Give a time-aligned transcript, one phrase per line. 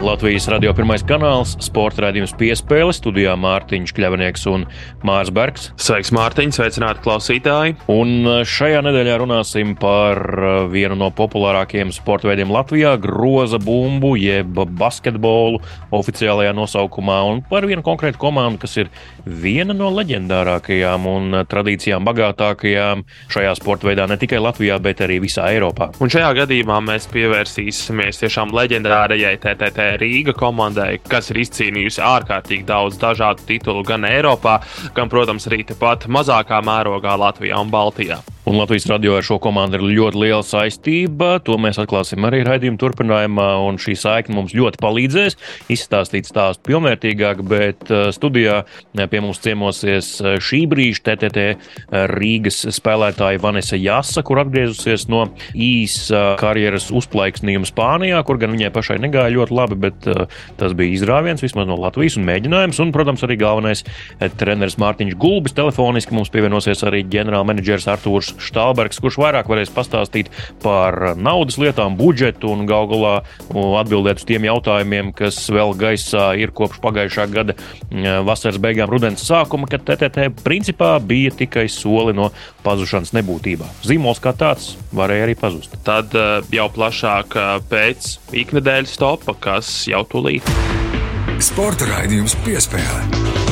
[0.00, 4.62] Latvijas radio pirmais kanāls, sporta raidījums piespēle, studijā Mārtiņš Kļavnieks un
[5.04, 5.66] Mārs Bergs.
[5.76, 7.74] Sveiks, Mārtiņ, sveicināti klausītāji!
[7.92, 14.14] Un uh, šajā nedēļā runāsim par uh, vienu no populārākajiem sporta veidiem Latvijā- groza bumbu,
[14.16, 15.60] jeb basketbolu
[15.92, 18.88] oficiālajā nosaukumā, un par vienu konkrētu komandu, kas ir
[19.26, 25.20] viena no leģendārākajām un uh, tradīcijām bagātākajām šajā sporta veidā ne tikai Latvijā, bet arī
[25.20, 25.92] visā Eiropā.
[26.00, 32.98] Un šajā gadījumā mēs pievērsīsimies tiešām leģendārajai TTT Rīga komandai, kas ir izcīnījusi ārkārtīgi daudz
[33.00, 34.60] dažādu titulu gan Eiropā,
[34.96, 38.20] gan, protams, arī tepat mazākā mērogā Latvijā un Baltijā.
[38.50, 41.34] Un Latvijas radio ar šo komandu ir ļoti liela saistība.
[41.46, 43.44] To mēs atklāsim arī raidījuma turpinājumā.
[43.78, 45.36] Šī saikne mums ļoti palīdzēs
[45.70, 47.44] izstāstīt stāstu pilnvērtīgāk.
[47.46, 51.44] Bet uh, studijā uh, pie mums ciemosies uh, šī brīža TTT
[52.10, 58.98] Rīgas spēlētāja Vanessa Jasa, kur atgriezusies no īsa karjeras uzplaiksnījuma Spānijā, kur gan viņai pašai
[59.04, 60.08] negāja ļoti labi, bet
[60.60, 62.80] tas bija izrāviens vismaz no Latvijas un mēģinājums.
[62.84, 63.84] Un, protams, arī galvenais
[64.40, 70.30] treneris Mārtiņš Gulbis telefoniski mums pievienosies arī ģenerālmenedžers Artūrs Štālbergs, kurš vairāk varēs pastāstīt
[70.62, 73.14] par naudas lietām, budžetu un gal galā
[73.80, 77.56] atbildēt uz tiem jautājumiem, kas vēl gaisā ir kopš pagājušā gada
[78.26, 82.30] vasaras beigām, rudens sākuma, kad TTT principā bija tikai soli no
[82.64, 83.68] pazušanas nebūtībā.
[83.86, 85.76] Zīmols kā tāds varēja arī pazust.
[85.86, 86.14] Tad
[86.52, 87.36] jau plašāk
[87.70, 88.10] pēc
[88.42, 90.50] iknedēļas topa, kas jau tūlīt.
[91.40, 93.49] Sporta raidījums piespēlē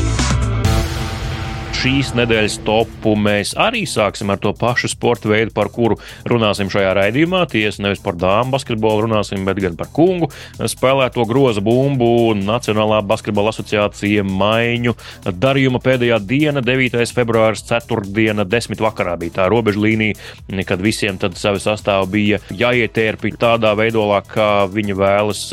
[1.78, 5.94] šīs nedēļas topu mēs arī sāksim ar to pašu sporta veidu, par kuru
[6.26, 7.44] runāsim šajā raidījumā.
[7.52, 10.26] Tiesa nevis par dāmu basketbolu runāsim, bet gan par kungu
[10.58, 12.32] spēlēto groza bumbu.
[12.38, 14.96] Nacionālā basketbola asociācija maiņu
[15.28, 16.98] darījuma pēdējā diena, 9.
[17.14, 18.10] februāris, 4.
[18.16, 18.82] diena, 10.
[18.82, 20.18] vakarā bija tā robeža līnija,
[20.66, 25.44] kad visiem tad savi sastāvi bija jāietērpi tādā veidolā, kā viņi vēlas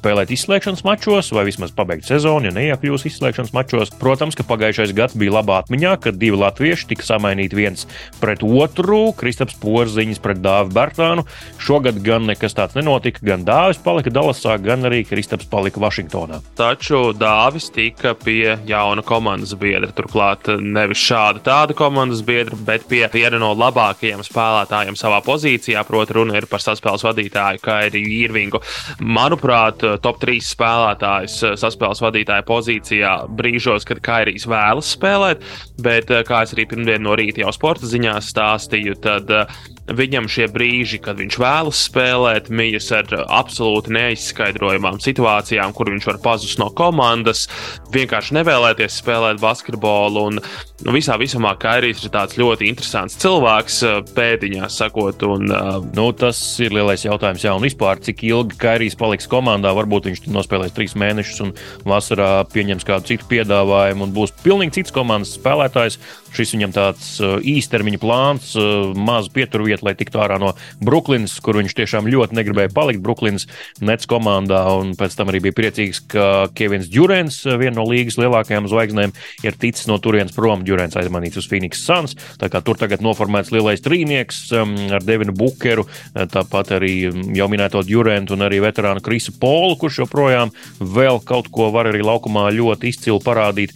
[0.00, 3.94] spēlēt izslēgšanas mačos, vai vismaz pabeigt sezonu, ja neiekļūs izslēgšanas mačos.
[4.02, 7.86] Protams, ka pagājušais gads bija labā atmiņā, kad divi latvieši tika samainīti viens
[8.20, 9.12] pret otru.
[9.18, 11.26] Kristaps Porziņš pret Dāvidu Bērtānu.
[11.60, 13.22] Šogad gan nekas tāds nenotika.
[13.26, 16.40] Gan Dāvis palika Dallasā, gan arī Kristaps palika Vašingtonā.
[16.58, 19.92] Taču Dāvis tika pie jauna komandas biedra.
[19.96, 25.84] Turklāt nevis šāda tāda komandas biedra, bet pie viena no labākajiem spēlētājiem savā pozīcijā.
[25.88, 28.60] Proti, runa ir par saspēles vadītāju Kairiju Irvingu.
[29.00, 35.44] Manuprāt, top 3 spēlētājs saspēles vadītāja pozīcijā brīžos, kad Kairijs vēlas spēlēt,
[35.80, 40.28] Bet, eh, kā es arī pirmdien no rīta jau sporta ziņās stāstīju, tad uh, Viņam
[40.30, 46.60] šie brīži, kad viņš vēlas spēlēt, mijas ar absolūti neizskaidrojamām situācijām, kur viņš var pazust
[46.62, 47.48] no komandas,
[47.94, 50.26] vienkārši nevēlēties spēlēt basketbolu.
[50.30, 50.38] Un,
[50.86, 53.80] nu, visā visumā Kairijs ir tāds ļoti interesants cilvēks,
[54.14, 55.26] pēdiņās sakot.
[55.26, 59.74] Un, uh, nu, tas ir lielais jautājums, jā, un vispār cik ilgi Kairijs paliks komandā.
[59.74, 61.54] Varbūt viņš nospēlēs trīs mēnešus un
[61.88, 65.98] vasarā pieņems kādu citu piedāvājumu un būs pilnīgi cits komandas spēlētājs.
[66.36, 68.54] Šis viņam tāds īstermiņa plāns,
[68.94, 73.46] maz pieturvieta aiziet, lai tiktu ārā no Brooklynas, kur viņš tiešām ļoti negribēja palikt Brooklynas
[73.80, 74.62] Nets komandā.
[74.80, 79.56] Un pēc tam arī bija priecīgs, ka Kevins Džurens, viena no līgas lielākajām zvaigznēm, ir
[79.60, 80.64] ticis no turienes prom.
[80.64, 82.16] Džurens aizmanīts uz Phoenix Suns.
[82.40, 86.92] Tur tagad noformēts lielais trīnieks ar Devinu Bukeru, tāpat arī
[87.36, 92.02] jau minēto Džurentu un arī veterānu Krisu Polu, kurš joprojām vēl kaut ko var arī
[92.04, 93.74] laukumā ļoti izcili parādīt.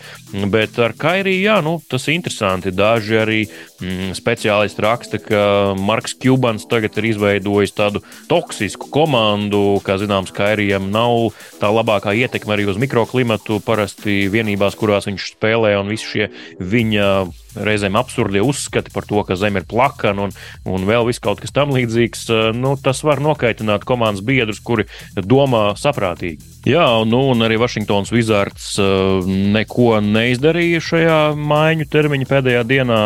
[0.53, 2.44] Bet ar Kairiju, jā, nu, tas ir interesanti.
[2.75, 5.43] Daži arī mm, speciālisti raksta, ka
[5.79, 12.57] Marks Kubans tagad ir izveidojis tādu toksisku komandu, kā zināms, Kairijam nav tā labākā ietekme
[12.57, 13.61] arī uz mikroklimatu.
[13.65, 17.09] Parasti vienībās, kurās viņš spēlē, un visi šie viņa
[17.57, 20.35] reizēm absurdie uzskati par to, ka zeme ir plakana un,
[20.69, 22.27] un vēl kaut kas tam līdzīgs,
[22.57, 26.55] nu, tas var nokaitināt komandas biedrus, kuri domā saprātīgi.
[26.65, 33.01] Jā, nu, un arī Vašingtons Wizards uh, neko neizdarīja šajā maiņu termiņa pēdējā dienā.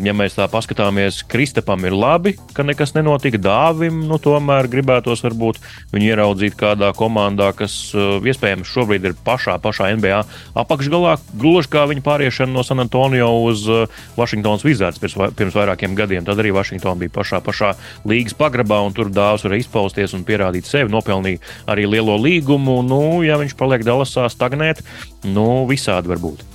[0.00, 3.36] Ja mēs tā paskatāmies, Kristapam ir labi, ka nekas nenotika.
[3.42, 5.60] Dāvim, nu, tomēr gribētos varbūt
[5.92, 10.22] viņu ieraudzīt kādā komandā, kas uh, iespējams šobrīd ir pašā, pašā NBA
[10.64, 15.96] apakšgalā, gluži kā viņa pāriešana no San Antonio uz uh, Vašingtons Wizards pirms, pirms vairākiem
[15.98, 16.26] gadiem.
[16.26, 17.74] Tad arī Vašingtona bija pašā, pašā
[18.08, 21.42] līgas pagrabā, un tur dāvs varēja izpausties un pierādīt sevi, nopelnīja
[21.72, 22.80] arī lielo līgumu.
[22.86, 24.84] Nu, ja viņš paliek Dallasā stagnēt,
[25.28, 26.46] nu, visādi var būt.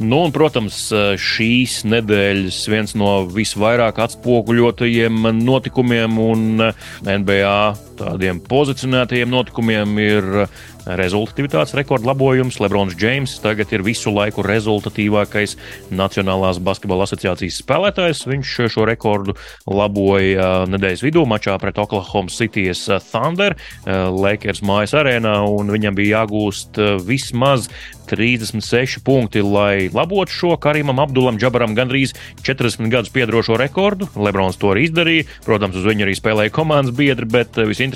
[0.00, 0.86] Nu, un, protams,
[1.20, 6.70] šīs nedēļas viens no visvairāk atspoguļotajiem notikumiem un
[7.04, 10.28] NBA tādiem pozicionētajiem notikumiem ir
[10.88, 12.56] rezultatīvitātes rekordlabojums.
[12.62, 15.56] Lebrons Džeims tagad ir visu laiku rezultatīvākais
[15.92, 18.24] Nacionālās basketbola asociācijas spēlētājs.
[18.30, 19.36] Viņš šo rekordu
[19.68, 26.80] laboja nedēļas vidū mačā pret Oklahoma City's Thunder, Lakers mājas arēnā, un viņam bija jāgūst
[27.04, 27.68] vismaz
[28.10, 34.08] 36 punkti, lai labotu šo Karimam Abdulam Džabaram gandrīz 40 gadus piedarošo rekordu.
[34.18, 35.28] Lebrons to arī izdarīja.
[35.46, 37.89] Protams, uz viņu arī spēlēja komandas biedri, bet visinteresantākais,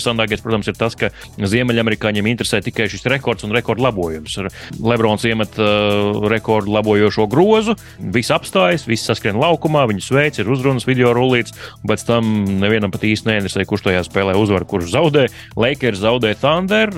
[0.44, 4.36] protams, ir tas, ka Ziemeļamerikāņiem interesē tikai šis rekords un rekordu labojums.
[4.80, 7.76] Lebrons iemet uh, rekordu labojošo grozu,
[8.14, 12.92] viss apstājas, viss saskrien laukumā, viņu sveic, ir uzrunas video rullīts, un pēc tam nevienam
[12.94, 15.28] pat īsti neinteresē, kurš tajā spēlē uzvar, kurš zaudē.
[15.60, 16.92] Lakers zaudē Thunder,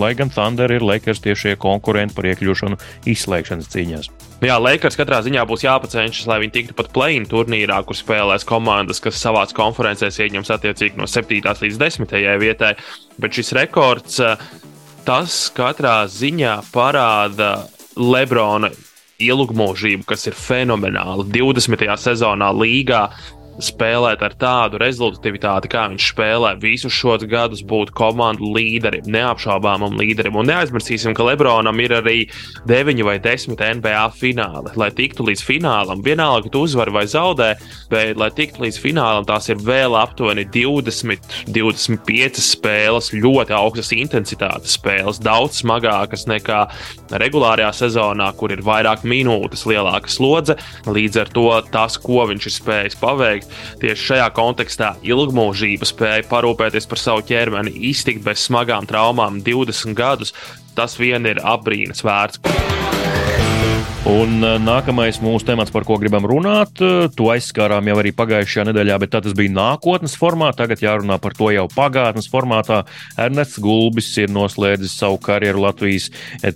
[0.00, 2.80] lai gan Thunder ir Lakers tiešie konkurenti par iekļūšanu
[3.10, 4.12] izslēgšanas cīņās.
[4.40, 9.02] Jā, Lakers katrā ziņā būs jāpacenšas, lai viņi tiktu pat play-in turnīrā, kur spēlēs komandas,
[9.04, 11.44] kas savās konferencēs ieņems attiecīgi no 7.
[11.60, 12.14] līdz 10.
[12.40, 12.74] Vietai.
[13.20, 14.20] Bet šis rekords
[15.06, 17.50] tas katrā ziņā parāda
[17.96, 18.70] Lebrona
[19.20, 21.26] ilgmūžību, kas ir fenomenāla.
[21.28, 21.84] 20.
[22.00, 23.06] sezonā līgā
[23.64, 30.38] spēlēt ar tādu rezultātivitāti, kā viņš spēlē visus šos gadus, būt komandu līderim, neapšaubāmam līderim.
[30.40, 32.18] Un neaizmirsīsim, ka Lebronam ir arī
[32.70, 34.74] 9 vai 10 NBA fināli.
[34.80, 37.52] Lai tiktu līdz finālam, vienalga, ka tu uzvari vai zaudē,
[37.92, 44.76] bet, lai tiktu līdz finālam, tās ir vēl aptuveni 20, 25 spēles, ļoti augstas intensitātes
[44.78, 46.64] spēles, daudz smagākas nekā
[47.20, 50.56] regulārajā sezonā, kur ir vairāk minūtes, lielāka slodze.
[50.88, 53.49] Līdz ar to tas, ko viņš ir spējis paveikt,
[53.82, 60.34] tieši šajā kontekstā ilgmūžība spēja parūpēties par savu ķermeni, iztikt bez smagām traumām 20 gadus,
[60.76, 63.09] tas vien ir apbrīnas vērts.
[64.08, 68.62] Un uh, nākamais mūsu temats, par ko gribam runāt, uh, to aizskārām jau arī pagājušajā
[68.70, 70.62] nedēļā, bet tas bija nākotnes formātā.
[70.62, 72.78] Tagad jārunā par to jau pagātnes formātā.
[73.20, 76.08] Ernests Gulbis ir noslēdzis savu karjeru Latvijas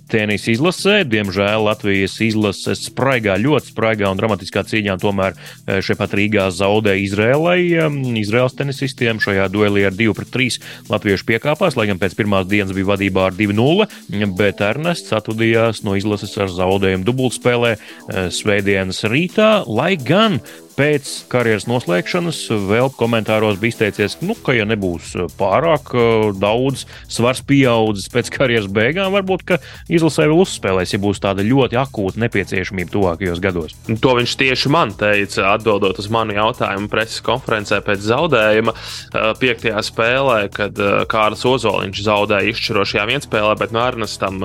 [0.09, 0.95] tenisa izlasē.
[1.05, 5.37] Diemžēl Latvijas izlase spraigā, ļoti spraigā un dramatiskā cīņā tomēr
[5.85, 7.59] šeit pat Rīgā zaudēja Izrēlai.
[7.85, 12.89] Um, Izraels tenisistiem šajā duelī ar 2-3 latviešu piekāpās, lai gan pēc pirmās dienas bija
[12.95, 13.89] vadībā ar 2-0,
[14.33, 20.39] bet Ernests atvadījās no izlases ar zaudējumu dubultā spēlē eh, Svētdienas rītā, lai gan
[20.75, 27.41] pēc karjeras noslēgšanas vēl komentāros bija izteicies, nu, ka, ja nebūs pārāk uh, daudz svars
[27.47, 29.55] pieaudzis pēc karjeras beigām, varbūt
[29.91, 33.75] izlasē vēl uzspēlēs, ja būs tāda ļoti akūta nepieciešamība tuvākajos gados.
[34.03, 39.83] To viņš tieši man teica, atbildot uz manu jautājumu preses konferencē pēc zaudējuma uh, piektajā
[39.85, 40.79] spēlē, kad
[41.11, 44.41] Kārlis Ozoliņš zaudēja izšķirošajā vienspēlē, bet Nārnas tam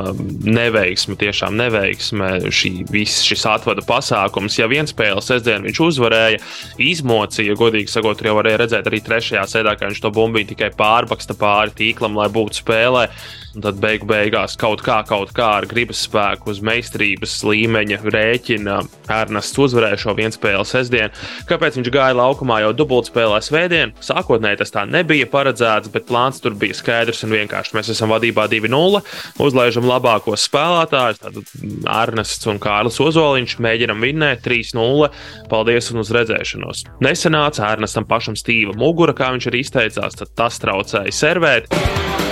[0.46, 4.58] neveiksme, tiešām neveiksme, šī, viss šis atvada pasākums.
[4.60, 6.40] Ja vienspēle sestdien viņš uzvarēja, spēja
[6.80, 11.36] izmocīja, godīgi sakot, jau varēja redzēt arī trešajā sēdā, ka viņš to bumbiņu tikai pārbaksta
[11.38, 13.08] pāri tīklam, lai būtu spēlē.
[13.50, 18.76] Un tad beigu beigās kaut kā, kaut kā ar gribas spēku uz meistarības līmeņa rēķina
[19.10, 21.10] Ernests uzvarēja šo vienspēli sestdienu.
[21.50, 23.94] Kāpēc viņš gāja laukumā jau dubultspēlē svētdien?
[24.06, 27.74] Sākotnēji tas tā nebija paredzēts, bet plāns tur bija skaidrs un vienkārši.
[27.74, 29.02] Mēs esam vadībā 2-0,
[29.42, 31.42] uzlaižam labākos spēlētājus, tad
[31.90, 35.10] Ernests un Kārlis Ozoliņš mēģinam vinnēt 3-0.
[35.50, 36.86] Paldies un uz redzēšanos.
[37.02, 42.29] Nesenāca Ernestam pašam stīva mugura, kā viņš arī izteicās, tad tas traucēja servēt.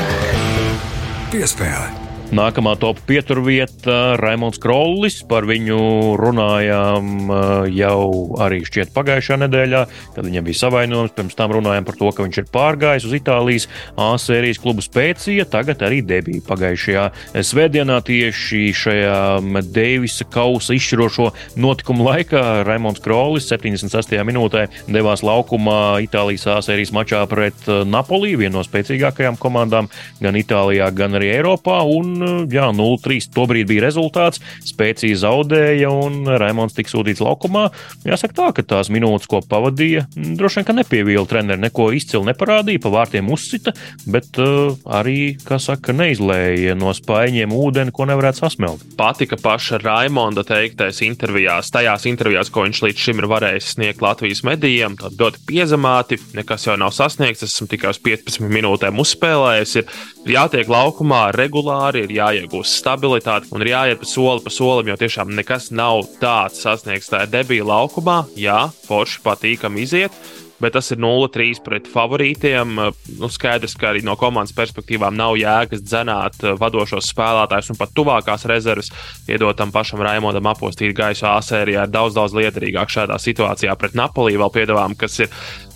[1.28, 2.07] Piespēle.
[2.28, 5.22] Nākamā top pieturvieta- Raimons Krollis.
[5.24, 9.80] Par viņu runājām uh, jau arī šķiet pagājušā nedēļā,
[10.12, 11.14] kad viņam bija savainojums.
[11.16, 15.46] Pirms tam runājām par to, ka viņš ir pārgājis uz Itālijas A sērijas klubu Spēcija.
[15.48, 19.16] Tagad arī debija pagājušajā svētdienā tieši šajā
[19.64, 22.44] Deivisa kausa izšķirošo notikumu laikā.
[22.68, 24.12] Raimons Krollis 76.
[24.28, 29.88] minūtē devās laukumā Itālijas A sērijas mačā pret uh, Napoli, vienu no spēcīgākajām komandām
[30.20, 31.80] gan Itālijā, gan arī Eiropā.
[31.88, 32.17] Un
[32.52, 34.42] jā, 0-3 tobrīd bija rezultāts.
[34.66, 37.68] Spēcija zaudēja un Raimons tika sūtīts laukumā.
[38.08, 42.92] Jāsaka tā, ka tās minūtes, ko pavadīja, droši vien nepievīla treneri, neko izcilu neparādīja, pa
[42.94, 43.74] vārtiem uzsita,
[44.10, 48.84] bet uh, arī, kā saka, neizlēja no spaiņiem ūdeni, ko nevarētu sasmelt.
[48.98, 54.44] Patika paša Raimonda teiktais intervijās, tajās intervijās, ko viņš līdz šim ir varējis sniegt Latvijas
[54.46, 60.34] medijiem, tad ļoti piezemāti, nekas jau nav sasniegts, esmu tikai uz 15 minūtēm uzspēlējis, ir
[60.34, 65.32] jātiek laukumā regulāri, ir jāiegūst stabilitāte un ir jāiet pa soli pa solim, jo tiešām
[65.36, 67.12] nekas nav tāds sasniegts.
[67.12, 70.20] Tā ir debija laukumā, jā, forši patīkami iziet.
[70.60, 72.78] bet tas ir 0-3 pret favorītiem.
[73.20, 78.46] Nu, skaidrs, ka arī no komandas perspektīvām nav jēgas dzenāt vadošos spēlētājus un pat tuvākās
[78.50, 78.90] rezerves,
[79.30, 83.94] iedot tam pašam Raimondam apostīt gaisu A sērijā ir daudz, daudz liederīgāk šādā situācijā pret
[83.98, 85.30] Napoli vēl piedāvām, kas ir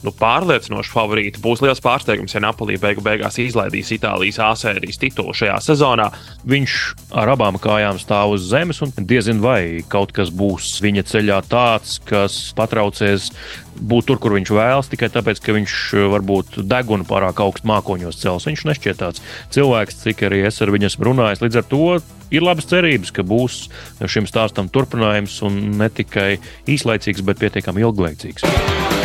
[0.07, 1.43] nu, pārliecinoši favorīti.
[1.43, 6.09] Būs liels pārsteigums, ja Napoli beigu beigās izlaidīs Itālijas A sērijas titulu šajā sezonā.
[6.49, 6.79] Viņš
[7.23, 11.99] ar abām kājām stāv uz zemes, un diezin vai kaut kas būs viņa ceļā tāds,
[12.09, 13.31] kas patraucēs
[13.73, 15.77] būt tur, kur viņš vēlas, tikai tāpēc, ka viņš
[16.13, 18.47] varbūt degunu pārāk augstu mākoņos cels.
[18.49, 19.23] Viņš nešķiet tāds
[19.55, 21.45] cilvēks, cik arī es ar viņu esmu runājis.
[21.45, 21.87] Līdz ar to
[22.33, 23.63] ir labas cerības, ka būs
[24.03, 26.37] šim stāstam turpinājums un ne tikai
[26.71, 29.02] īslaicīgs, bet pietiekami ilglaicīgs.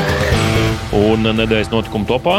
[0.98, 2.36] Un nedēļas notikuma topā,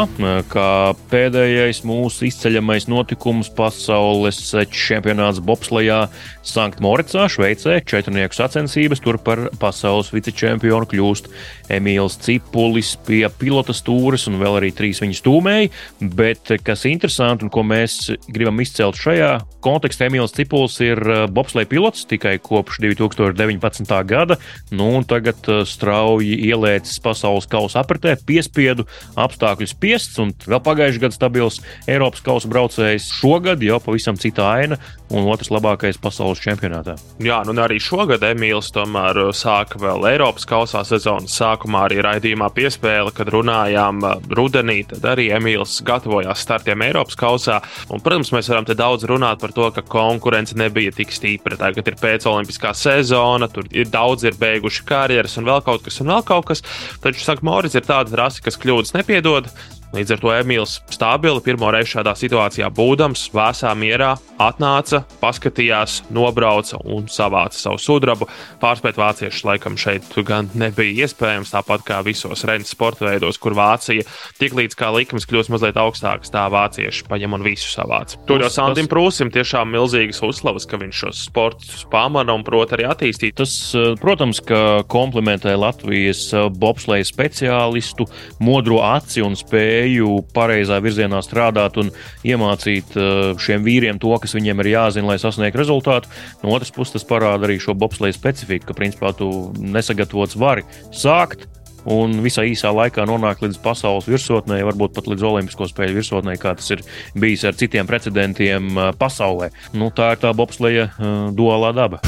[0.51, 4.39] kā pēdējais mūsu izceļamais notikums pasaules
[4.75, 6.01] čempionāts Bobslijā
[6.43, 8.99] Sanktmoricā, Šveicē, četrnieku sacensības.
[9.05, 11.29] Tur par pasaules vicečempionu kļūst
[11.71, 15.71] Emīls Cipulis pie pilota stūres un vēl arī trīs viņa stūmēji.
[16.19, 19.31] Bet kas interesanti un ko mēs gribam izcelt šajā
[19.63, 20.99] kontekstā, Emīls Cipulis ir
[21.31, 23.95] Bobslija pilots tikai kopš 2019.
[24.09, 24.39] gada,
[24.75, 28.17] nu un tagad strauji ielēcis pasaules kausa apritē
[28.49, 28.85] piespiedu
[29.19, 33.09] apstākļu spiests un vēl pagājušajā gadā stabils Eiropas kausa braucējs.
[33.19, 34.79] Šogad jau pavisam cita aina
[35.09, 36.95] un otrs labākais pasaules čempionātā.
[37.23, 43.13] Jā, nu arī šogad Emīls tomēr sāka vēl Eiropas kausā sezonas sākumā arī raidījumā piespēle,
[43.15, 44.03] kad runājām
[44.37, 44.83] rudenī.
[44.89, 47.59] Tad arī Emīls gatavojās startiem Eiropas kausā.
[47.89, 51.57] Un, protams, mēs varam te daudz runāt par to, ka konkurence nebija tik stipra.
[51.59, 56.13] Tagad ir pēcolimpiskā sezona, tur ir daudz ir beiguši karjeras un vēl kaut kas un
[56.13, 56.63] vēl kaut kas.
[57.01, 59.49] Taču, saka, Morits ir tāda rasa, kas kļūdas nepiedod.
[59.89, 66.77] Līdz ar to Emīls stabili pirmo reizi šādā situācijā būdams, vēsā mierā atnāca, paskatījās, nobrauca
[66.85, 68.27] un savāca savu sudrabu.
[68.61, 74.05] Pārspēt vāciešus laikam šeit gan nebija iespējams, tāpat kā visos Rennes sporta veidos, kur Vācija
[74.37, 78.21] tiklīdz kā likums kļūst mazliet augstāks, tā vācieši paņem un visu savāca.
[78.29, 82.85] Tur jau Sandim Prūsim tiešām milzīgas uzslavas, ka viņš šos sportus pamana un prot arī
[82.91, 83.39] attīstīt.
[83.41, 83.57] Tas,
[84.03, 86.27] protams, ka komplementē Latvijas
[86.61, 88.05] bobsleja speciālistu
[88.45, 91.91] modro aci un spēju spēju pareizā virzienā strādāt un
[92.27, 96.09] iemācīt uh, šiem vīriem to, kas viņiem ir jāzina, lai sasniegtu rezultātu.
[96.43, 101.47] No otras puses, tas parāda arī šo bobsleja specifiku, ka principā tu nesagatavots vari sākt.
[101.89, 106.51] Un visā īsā laikā nonākt līdz pasaules virsotnē, varbūt pat līdz Olimpisko spēļu virsotnē, kā
[106.59, 106.83] tas ir
[107.15, 109.53] bijis ar citiem precedentiem uh, pasaulē.
[109.73, 112.03] Nu, tā ir tā bobsleja uh, duālā daba.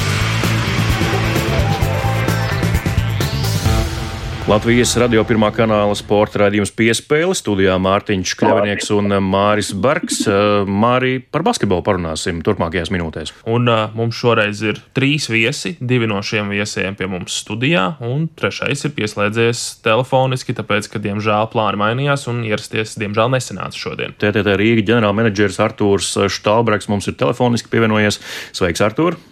[4.50, 10.24] Latvijas radio pirmā kanāla sporta raidījums piespēle studijā Mārtiņš Kļavinieks un Māris Bergs.
[10.66, 13.30] Māri, par basketbolu parunāsim turpmākajās minūtēs.
[13.46, 15.76] Un uh, mums šoreiz ir trīs viesi.
[15.78, 21.46] Divi no šiem viesiem pie mums studijā, un trešais ir pieslēdzies telefoniski, tāpēc, ka, diemžēl,
[21.54, 24.18] plāni mainījās un ierasties, diemžēl, nesenāca šodien.
[24.18, 28.18] TTT Rīga ģenerālmenedžers Artūrs Štālbergs mums ir telefoniski pievienojies.
[28.50, 29.22] Sveiks, Artūr!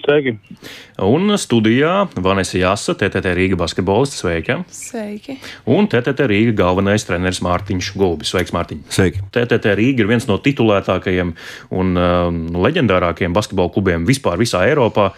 [0.00, 0.34] Sveiki!
[1.04, 4.20] Un studijā Vanessa Jāsa, TTT Rīga basketbolists.
[4.22, 4.56] Sveiki!
[4.74, 5.36] Sveiki!
[5.70, 8.32] Un TTT Rīga galvenais treneris Mārtiņš Gulbis.
[8.32, 8.84] Sveiks, Mārtiņ!
[8.92, 9.24] Sveiki!
[9.34, 11.34] TTT Rīga ir viens no titulētākajiem
[11.80, 15.10] un um, leģendārākajiem basketbola klubiem vispār visā Eiropā.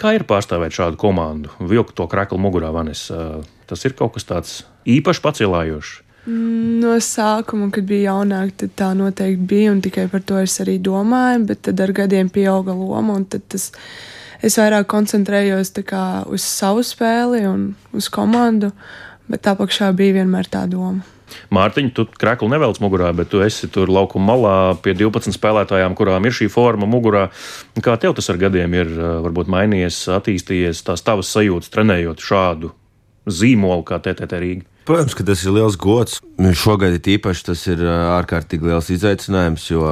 [0.00, 1.54] Kā ir pārstāvēt šādu komandu?
[1.60, 3.40] Vilkt to kraklu mugurā, Vanessa.
[3.70, 5.98] Tas ir kaut kas tāds īpaši pacelājošs.
[6.28, 10.76] No sākuma, kad bija jaunāka, tad tā noteikti bija, un tikai par to es arī
[10.82, 13.70] domāju, bet tad ar gadiem pieauga loma, un tad tas,
[14.42, 18.72] es vairāk koncentrējos kā, uz savu spēli un uz komandu,
[19.30, 21.04] bet tā pakšā bija vienmēr tā doma.
[21.54, 26.26] Mārtiņ, tu krāklu nevelc mugurā, bet tu esi tur laukuma malā pie 12 spēlētājām, kurām
[26.26, 27.28] ir šī forma mugurā.
[27.84, 28.90] Kā tev tas ar gadiem ir
[29.26, 32.72] varbūt mainījies, attīstījies, tās tavas sajūtas trenējot šādu
[33.30, 34.69] zīmolu kā TTT Rīga?
[34.88, 36.18] Protams, ka tas ir liels gods.
[36.56, 39.82] Šogad ir īpaši tas ir ārkārtīgi liels izaicinājums, jo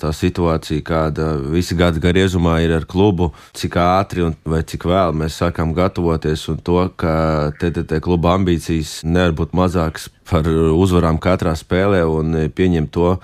[0.00, 5.36] tā situācija, kāda visi gadi griezumā ir ar klubu, cik ātri un cik vēl mēs
[5.42, 12.02] sākām gatavoties, un to, ka TTT kluba ambīcijas nevar būt mazākas par uzvarām katrā spēlē
[12.08, 13.14] un pieņemt to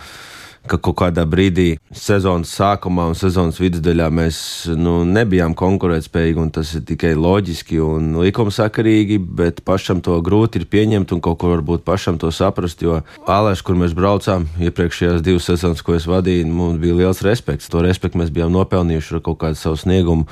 [0.68, 4.38] ka kaut kādā brīdī sezonas sākumā un sezonas vidusdaļā mēs
[4.78, 10.68] nu, nebijām konkurētspējīgi, un tas ir tikai loģiski un likumsakarīgi, bet pašam to grūti ir
[10.70, 15.48] pieņemt un kaut ko varbūt pašam to saprast, jo Alēš, kur mēs braucām iepriekšējās divas
[15.50, 17.68] sezonas, ko es vadīju, mums bija liels respekts.
[17.72, 20.28] To respektu mēs bijām nopelnījuši ar kaut kādu savu sniegumu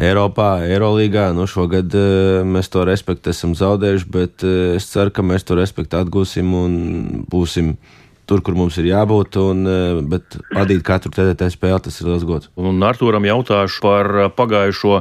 [0.00, 1.30] Eiropā, Eirolīgā.
[1.36, 5.56] Nu, šogad uh, mēs to respektu esam zaudējuši, bet uh, es ceru, ka mēs to
[5.58, 6.78] respektu atgūsim un
[7.30, 7.74] būsim
[8.30, 12.26] tur, kur mums ir jābūt, un, uh, bet vadīt katru TTT spēli tas ir liels
[12.28, 12.50] gods.
[12.60, 15.00] Un Arturam jautāšu par pagājušo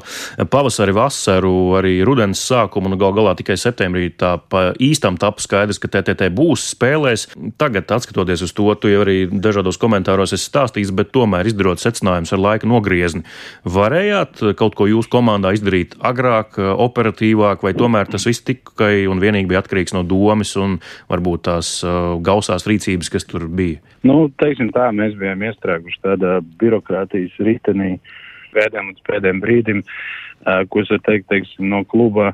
[0.50, 5.79] pavasari, vasaru, arī rudens sākumu, un gal galā tikai septembrī tā pa īstam tapu skaidrs,
[5.81, 7.27] ka TTT būs spēlēs.
[7.62, 12.33] Tagad, skatoties uz to, tu jau arī dažādos komentāros esi stāstījis, bet tomēr izdarot secinājumus
[12.36, 13.25] ar laika nogriezni.
[13.69, 19.50] Varējāt kaut ko jūsu komandā izdarīt agrāk, operatīvāk, vai tomēr tas viss tikai un vienīgi
[19.50, 20.79] bija atkarīgs no domas un
[21.12, 21.74] varbūt tās
[22.25, 23.82] gausās rīcības, kas tur bija?
[24.08, 27.98] Nu, teiksim tā, mēs bijām iestrēguši tādā birokrātijas ritenī
[28.54, 29.84] pēdējiem līdz pēdējiem brīdim,
[30.72, 32.32] ko es varu teikt, teiksim, no kluba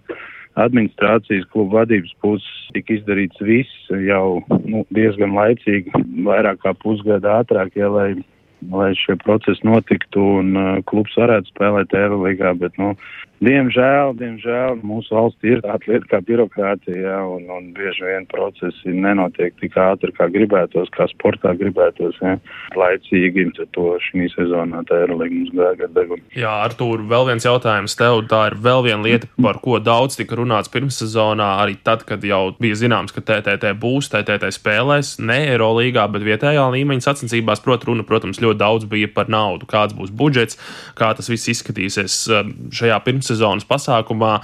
[0.56, 5.92] administrācijas kluba vadības puses tika izdarīts viss jau nu, diezgan laicīgi,
[6.28, 8.10] vairāk kā pusgadu ātrāk, ja, lai,
[8.72, 12.56] lai šie procesi notiktu un uh, klubs varētu spēlēt Eirolandā.
[12.60, 12.94] Bet, nu,
[13.44, 19.52] Diemžēl, diemžēl mūsu valstī ir tāda lieta kā birokrātija, un, un bieži vien procesi nenotiek
[19.60, 22.16] tik ātri, kā gribētos, kā sportā gribētos.
[22.24, 22.38] Ja.
[22.80, 26.24] Laicīgi to šī sezonā tā ir līnijas gāja deguna.
[26.36, 28.22] Jā, Artur, vēl viens jautājums tev.
[28.32, 32.56] Tā ir vēl viena lieta, par ko daudz tika runāts pirmssezonā, arī tad, kad jau
[32.62, 38.08] bija zināms, ka TTT būs, TTT spēlēs, ne Eirolīgā, bet vietējā līmeņa sacensībās, protams, runa,
[38.08, 40.60] protams, ļoti daudz bija par naudu, kāds būs budžets,
[40.98, 44.40] kā tas viss izskatīsies um, šajā pirmssezonas pasākumā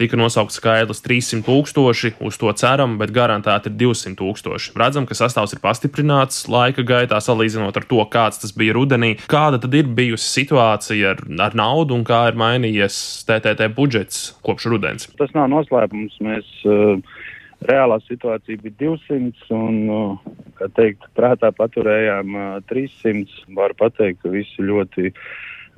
[0.00, 4.72] tika nosaukts skaitlis 300 tūkstoši, uz to ceram, bet garantēti ir 200 tūkstoši.
[4.80, 9.12] Redzam, ka sastāvs ir pastiprināts laika gaitā, salīdzinot ar to, kāds tas bija rudenī.
[9.30, 12.96] Kāda tad ir bijusi situācija ar, ar naudu un kā ir mainījies
[13.28, 15.10] TTT budžets kopš rudens?
[15.20, 16.16] Tas nav noslēpums.
[16.24, 17.19] Mēs, uh,
[17.68, 23.44] Reālā situācija bija 200, un, uh, kā teikt, prātā paturējām uh, 300.
[23.56, 25.24] Varu pateikt, ka visi ļoti uh,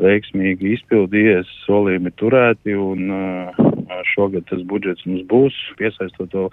[0.02, 3.71] veiksmīgi izpildījies, solījumi turēti, un uh,
[4.12, 6.48] šogad tas budžets mums būs, piesaistot to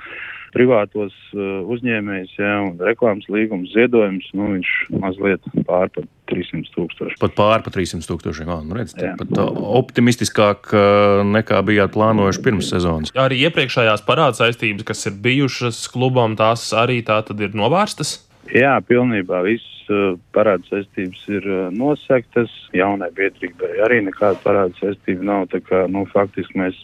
[0.53, 7.19] privātos uzņēmējus, ja, un reklāmas līgums, ziedojums, nu, viņš mazliet pār par 300 tūkstoši.
[7.21, 9.41] Pat pār par 300 tūkstošiem, nu redz, pat
[9.81, 10.73] optimistiskāk
[11.29, 13.13] nekā bijāt plānojuši pirms sezonas.
[13.13, 18.17] Arī iepriekšējās parāda saistības, kas ir bijušas klubam, tās arī tā tad ir novārstas?
[18.49, 19.75] Jā, pilnībā viss
[20.33, 22.53] parāda saistības ir nosektas.
[22.73, 25.47] Jaunai biedrībai arī nekāda parāda saistība nav.
[25.65, 26.77] Kā, nu, faktiski mēs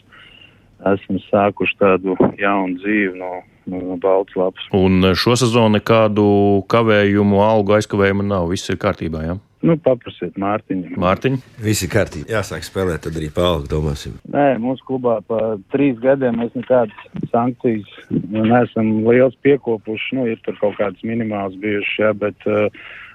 [0.92, 3.32] esam sākuši tādu jaunu dzīvi no,
[3.72, 4.68] no balts lapas.
[4.76, 6.26] Un šo sezonu nekādu
[6.72, 8.50] kavējumu, algu aizkavējumu nav.
[8.52, 9.36] Viss ir kārtībā, jā?
[9.36, 9.42] Ja?
[9.64, 10.98] Nu, paprasiet Mārtiņam.
[11.00, 11.38] Mārtiņ?
[11.64, 12.28] Viss ir kārtībā.
[12.28, 14.18] Jāsāk spēlēt, tad arī paalgu domāsim.
[14.28, 20.18] Nē, mūsu klubā pa trīs gadiem mēs nekādas sankcijas neesam liels piekopuši.
[20.18, 22.46] Nu, ir tur kaut kādas minimālas bijušas, jā, bet,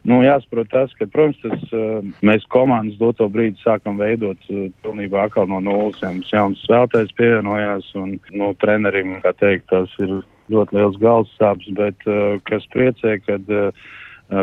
[0.10, 4.52] nu, jāsaprot tas, ka, protams, tas, mēs komandas doto brīdi sākam veidot
[4.82, 6.02] pilnībā atkal no nulles.
[6.02, 11.70] Mums jauns spēlētājs pievienojās un, nu, trenerim, kā teikt, tas ir ļoti liels galvas sāpes,
[11.78, 12.12] bet
[12.50, 13.46] kas priecē, kad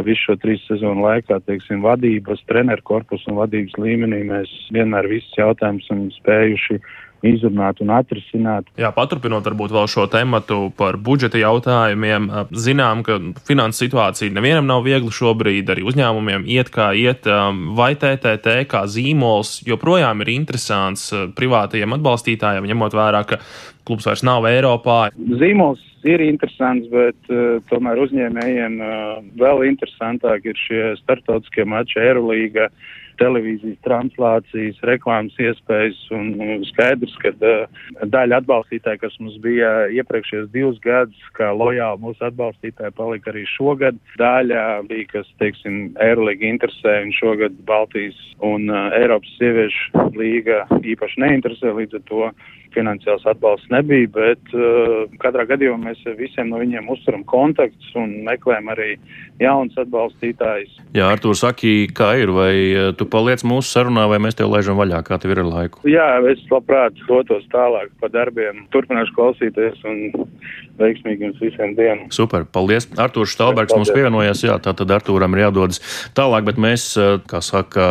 [0.05, 5.39] visu šo trīs sezonu laikā, teiksim, vadības, treneru korpusu un vadības līmenī mēs vienmēr visus
[5.39, 6.81] jautājumus esam spējuši
[7.27, 8.69] izrunāt un atrisināt.
[8.79, 14.85] Jā, paturpinot varbūt vēl šo tematu par budžeta jautājumiem, zinām, ka finanses situācija nevienam nav
[14.87, 17.27] viegli šobrīd, arī uzņēmumiem iet kā iet,
[17.79, 23.43] vai TTT kā zīmols joprojām ir interesants privātajiem atbalstītājiem, ņemot vērā, ka
[23.89, 25.09] klubs vairs nav Eiropā.
[25.17, 28.93] Zīmols ir interesants, bet uh, tomēr uzņēmējiem uh,
[29.41, 32.69] vēl interesantāk ir šie startautiskie mači Eirolīga.
[32.69, 37.81] Uh, televīzijas translācijas, reklāmas iespējas un skaidrs, ka uh,
[38.15, 43.99] daļa atbalstītāji, kas mums bija iepriekšējos divus gadus, kā lojāli mūsu atbalstītāji, palika arī šogad.
[44.21, 51.25] Daļa bija, kas, teiksim, Eirolīga interesē un šogad Baltijas un uh, Eiropas sieviešu līga īpaši
[51.25, 52.31] neinteresē līdz ar to
[52.79, 58.71] finansiāls atbalsts nebija, bet uh, katrā gadījumā mēs visiem no viņiem uzturam kontaktus un meklējam
[58.75, 58.95] arī
[59.43, 60.79] jaunas atbalstītājas.
[60.97, 64.79] Jā, Artur, saki, kā ir, vai uh, tu paliec mūsu sarunā, vai mēs tev laižam
[64.81, 65.83] vaļā, kā tev ir ar laiku?
[65.89, 70.29] Jā, es labprāt dotos tālāk pa darbiem, turpināšu klausīties un
[70.79, 72.09] veiksmīgi jums visiem dienu.
[72.15, 72.87] Super, paldies.
[72.99, 75.83] Artūrs Štalbergs mums pievienojās, jā, tā tad Artūram ir jādodas
[76.19, 77.89] tālāk, bet mēs, uh, kā saka,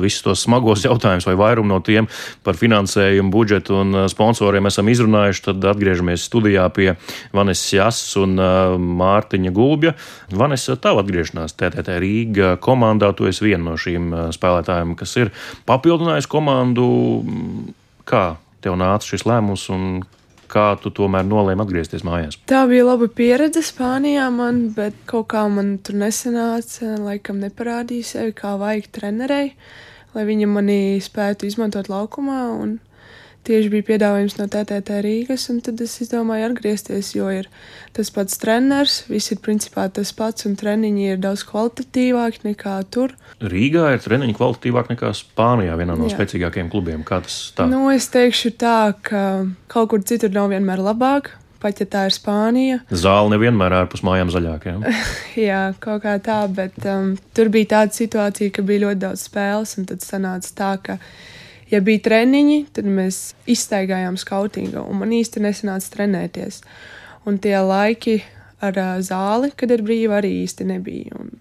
[0.00, 2.08] visus tos smagos jautājumus vai vairumu no tiem
[2.46, 6.92] par finansējumu, budžetu un uh, sponsoriem esam izrunājuši, tad atgriežamies studijā pie
[7.34, 9.96] Vanesas Jasas un uh, Mārtiņa Gulbja.
[10.30, 15.32] Vanesa, tavu atgriešanās TTT Rīga komandā, tu esi viena no šīm uh, spēlētājiem, kas ir
[15.66, 16.86] papildinājusi komandu.
[18.06, 20.04] Kā tev nāca šis lēmums un
[20.50, 22.38] kā tu tomēr nolēmi atgriezties mājās?
[22.50, 26.94] Tā bija laba pieredze Spānijā, man, bet kaut kā man tur nesanāca.
[27.02, 29.50] Laikam neparādīja sevi, kā vajag trenerei,
[30.14, 32.44] lai viņa mani spētu izmantot laukumā.
[32.62, 32.78] Un
[33.48, 37.48] tieši bija piedāvājums no TTT Rīgas, un tad es izdomāju atgriezties, jo ir
[37.96, 43.14] tas pats treneris, viss ir principā tas pats, un treniņi ir daudz kvalitatīvāki nekā tur.
[43.40, 46.16] Rīgā ir treniņi kvalitatīvāk nekā Spānijā, vienā no Jā.
[46.18, 47.04] spēcīgākajiem klubiem.
[47.06, 47.66] Kā tas tā?
[47.70, 49.22] Nu, es teikšu tā, ka
[49.72, 51.34] kaut kur citur nav vienmēr labāk.
[51.60, 52.78] Pat ja tā ir Spānija.
[52.88, 54.86] Zāle nevienmēr ārpus mājām zaļākajām.
[55.48, 59.74] Jā, kaut kā tā, bet um, tur bija tāda situācija, ka bija ļoti daudz spēles,
[59.76, 60.96] un tad sanāca tā, ka
[61.70, 66.62] ja bija treniņi, tad mēs izstaigājām skautingu, un man īsti nesanāca trenēties.
[67.28, 68.20] Un tie laiki
[68.64, 71.20] ar uh, zāli, kad ir brīva, arī īsti nebija.
[71.20, 71.32] Un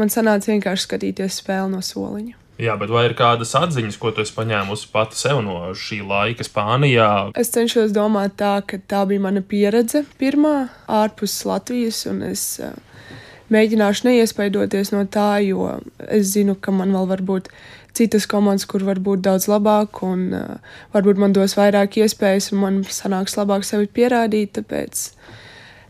[0.00, 2.42] man sanāca vienkārši skatīties spēli no soliņa.
[2.56, 6.44] Jā, bet vai ir kādas atziņas, ko tu esi paņēmusi pati sev no šī laika
[6.46, 7.08] Spānijā?
[7.36, 12.72] Es cenšos domāt tā, ka tā bija mana pieredze pirmā ārpus Latvijas, un es uh,
[13.52, 15.68] mēģināšu neiespaidoties no tā, jo
[16.08, 17.52] es zinu, ka man vēl var būt
[17.96, 22.62] citas komandas, kur var būt daudz labāk, un uh, varbūt man dos vairāk iespējas, un
[22.62, 24.54] man sanāks labāk sevi pierādīt.
[24.60, 25.04] Tāpēc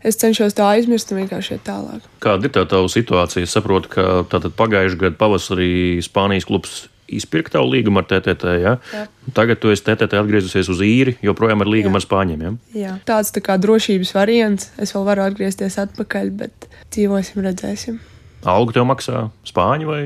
[0.07, 2.05] es cenšos to aizmirst un vienkārši iet tālāk.
[2.23, 3.47] Kāda ir tā tava situācija?
[3.47, 5.71] Es saprotu, ka tātad pagājušajā gadā pavasarī
[6.05, 8.53] Spānijas klubs izpirkt tavu līgumu ar TTT.
[8.61, 8.75] Ja?
[8.93, 9.05] Jā.
[9.35, 12.03] Tagad tu esi TTT atgriezusies uz īri, joprojām ar līgumu jā.
[12.03, 12.43] ar spāņiem.
[12.43, 12.53] Ja?
[12.81, 14.71] Jā, tāds tā kā drošības variants.
[14.81, 17.99] Es vēl varu atgriezties atpakaļ, bet dzīvosim, redzēsim.
[18.47, 20.01] Algu tev maksā spāņu vai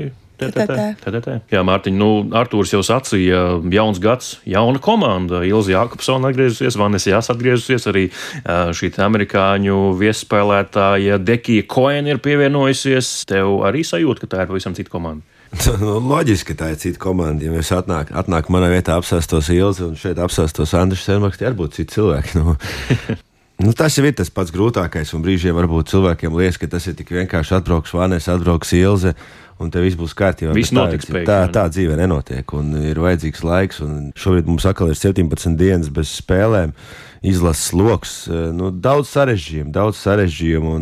[0.50, 1.36] TTT.
[1.52, 5.42] Jā, Mārtiņ, nu, Artūrs jau sacīja, jauns gads, jauna komanda.
[5.46, 8.06] Ilza Jākopsona atgriezusies, Vanessa Jās atgriezusies, arī
[8.46, 13.22] šī amerikāņu viesspēlētāja Dekija Koena ir pievienojusies.
[13.30, 15.26] Tev arī sajūta, ka tā ir pavisam cita komanda.
[15.82, 17.44] Nu, loģiski, ka tā ir cita komanda.
[17.44, 21.60] Ja mēs atnāk, atnāk manā vietā apsēstos Ilzi un šeit apsēstos Andris Senmaks, tie arī
[21.60, 22.40] būtu citi cilvēki.
[22.40, 22.56] Nu.
[23.62, 26.96] Nu, tas jau ir tas pats grūtākais, un brīžiem varbūt cilvēkiem liekas, ka tas ir
[26.98, 29.12] tik vienkārši atbrauks Vanēs, atbrauks Ilze,
[29.60, 30.54] un tev viss būs kārtībā.
[30.56, 33.82] Viss notiks tā, tā, tā dzīve nenotiek, un ir vajadzīgs laiks.
[34.18, 36.74] Šobrīd mums atkal ir 17 dienas bez spēlēm,
[37.22, 40.78] izlases lokus, eh, nu, daudz sarežģījumu, daudz sarežģījumu.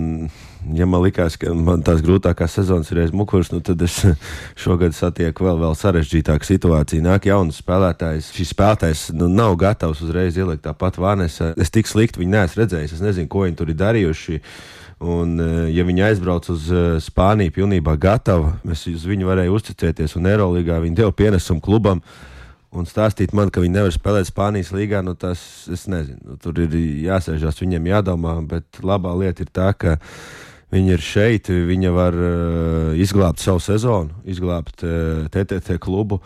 [0.77, 3.95] Ja man likās, ka man tās grūtākās sezonas ir aiz muguras, nu tad es
[4.63, 7.05] šogad satieku vēl, vēl sarežģītāku situāciju.
[7.07, 8.29] Nāk jauns spēlētājs.
[8.37, 11.41] Šis spēlētājs nu, nav gatavs uzreiz ielikt tāpat vānēs.
[11.57, 12.99] Es tik slikti viņu neesmu redzējis.
[12.99, 14.43] Es nezinu, ko viņi tur ir darījuši.
[15.01, 20.19] Un, eh, ja viņi aizbrauc uz eh, Spāniju pilnībā gatava, es uz viņu varēju uzticēties,
[20.21, 22.03] un Eirolandā viņi deva pienesumu klubam.
[22.71, 25.41] Un stāstīt man, ka viņi nevar spēlēt Spānijas līgā, nu tas
[25.73, 26.21] es nezinu.
[26.23, 26.77] Nu, tur ir
[27.09, 28.37] jāsēžās, viņiem jādomā.
[28.47, 29.97] Bet labā lieta ir tā, ka
[30.71, 36.21] viņi ir šeit, viņi var uh, izglābt savu sezonu, izglābt uh, TTC klubu.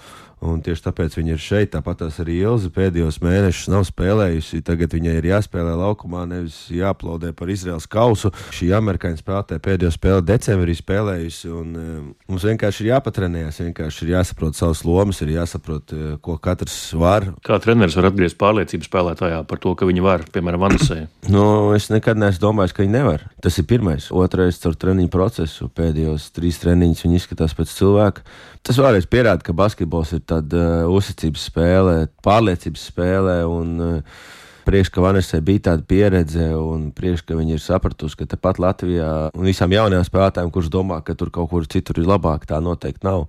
[0.45, 1.71] Un tieši tāpēc viņi ir šeit.
[1.75, 4.63] Tāpat arī Ilza pēdējos mēnešus nav spēlējusi.
[4.67, 8.33] Tagad viņai ir jāspēlē laukumā, nevis jāaplaudē par Izraels kausu.
[8.55, 11.53] Šī amerikāņu spēlētāja pēdējo spēli decembrī spēlējusi.
[11.55, 16.37] Un, um, mums vienkārši ir jāpatrenējas, vienkārši ir jāsaprot savas lomas, ir jāsaprot, uh, ko
[16.43, 17.31] katrs var.
[17.47, 21.05] Kā treneris var atgriezt pārliecību spēlētājā par to, ka viņi var, piemēram, Vanisē?
[21.35, 23.29] nu, es nekad neesmu domājis, ka viņi nevar.
[23.45, 24.11] Tas ir pirmais.
[24.15, 25.71] Otrais, caur treniņu procesu.
[25.75, 28.25] Pēdējos trīs treniņus viņi izskatās pēc cilvēka.
[28.65, 33.37] Tas vēlreiz pierāda, ka basketbols ir tāda uh, uzticības spēle, pārliecības spēle.
[33.51, 34.25] Un, uh,
[34.65, 39.09] Priekš, ka Vanesai bija tāda pieredze, un priekš, ka viņi ir sapratusi, ka tepat Latvijā
[39.37, 43.05] un visām jaunajām spēlētājiem, kurš domā, ka tur kaut kur citur ir labāk, tā noteikti
[43.05, 43.27] nav.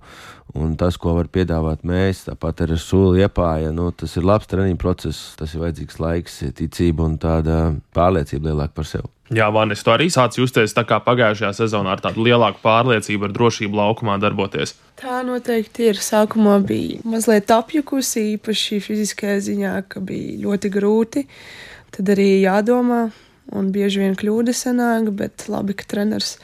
[0.56, 4.80] Un tas, ko var piedāvāt mēs, tāpat ar soli iepāja, nu, tas ir labs treniņu
[4.80, 7.60] process, tas ir vajadzīgs laiks, ticība un tāda
[7.92, 9.15] pārliecība lielāka par sevi.
[9.34, 13.32] Jā, Vanis, tu arī sāc justies tā kā pagājušajā sezonā ar tādu lielāku pārliecību, ar
[13.34, 14.76] drošību laukumā darboties.
[15.00, 15.98] Tā noteikti ir.
[15.98, 21.24] Sākumā bija mazliet apjukusi, īpaši fiziskajā ziņā, ka bija ļoti grūti.
[21.96, 23.08] Tad arī jādomā,
[23.50, 26.36] un bieži vien kļūdas sanāk, bet labi, ka treneris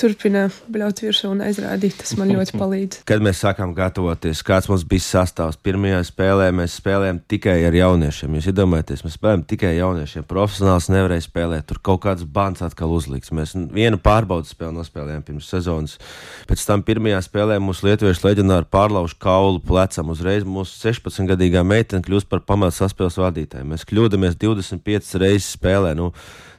[0.00, 1.98] turpina bļaut virsū un aizrādīt.
[2.00, 3.00] Tas man ļoti palīdz.
[3.08, 8.38] Kad mēs sākām gatavoties, kāds mums bija sastāvs, pirmajā spēlē mēs spēlējām tikai ar jauniešiem.
[8.38, 10.26] Jūs iedomājieties, mēs spēlējām tikai jauniešiem.
[10.30, 13.32] Profesionāls nevarēja spēlēt, tur kaut kāds bans atkal uzliks.
[13.36, 15.96] Mēs vienu pārbaudas spēli nospēlējām pirms sezonas.
[16.50, 20.12] Pēc tam pirmajā spēlē mūsu lietuviešu leģionāri pārlauž kaulu plecam.
[20.14, 23.68] Uzreiz mūsu 16-gadīgā meitene kļūst par pamatu saspēles vadītāju.
[23.68, 25.94] Mēs kļūdāmies 25 reizes spēlē.
[25.98, 26.10] Nu,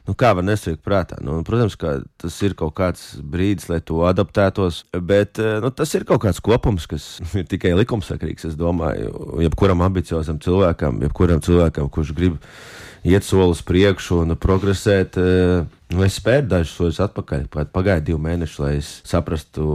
[0.08, 1.18] nu, kā var nesveikt prātā.
[1.24, 5.92] Nu, protams, ka tas ir kaut kāds brīdis, lai to adaptētos, bet eh, nu, tas
[5.98, 8.50] ir kaut kāds kopums, kas ir tikai likumsakrīgs.
[8.52, 9.12] Es domāju,
[9.44, 12.40] jebkuram ambiciozam cilvēkam, jebkuram cilvēkam, kurš grib
[13.02, 15.18] iet soli uz priekšu un progresēt.
[15.18, 15.66] Nu,
[16.06, 17.42] es spēju dažus soļus atpakaļ.
[17.74, 19.66] Pagāja divi mēneši, lai es saprastu,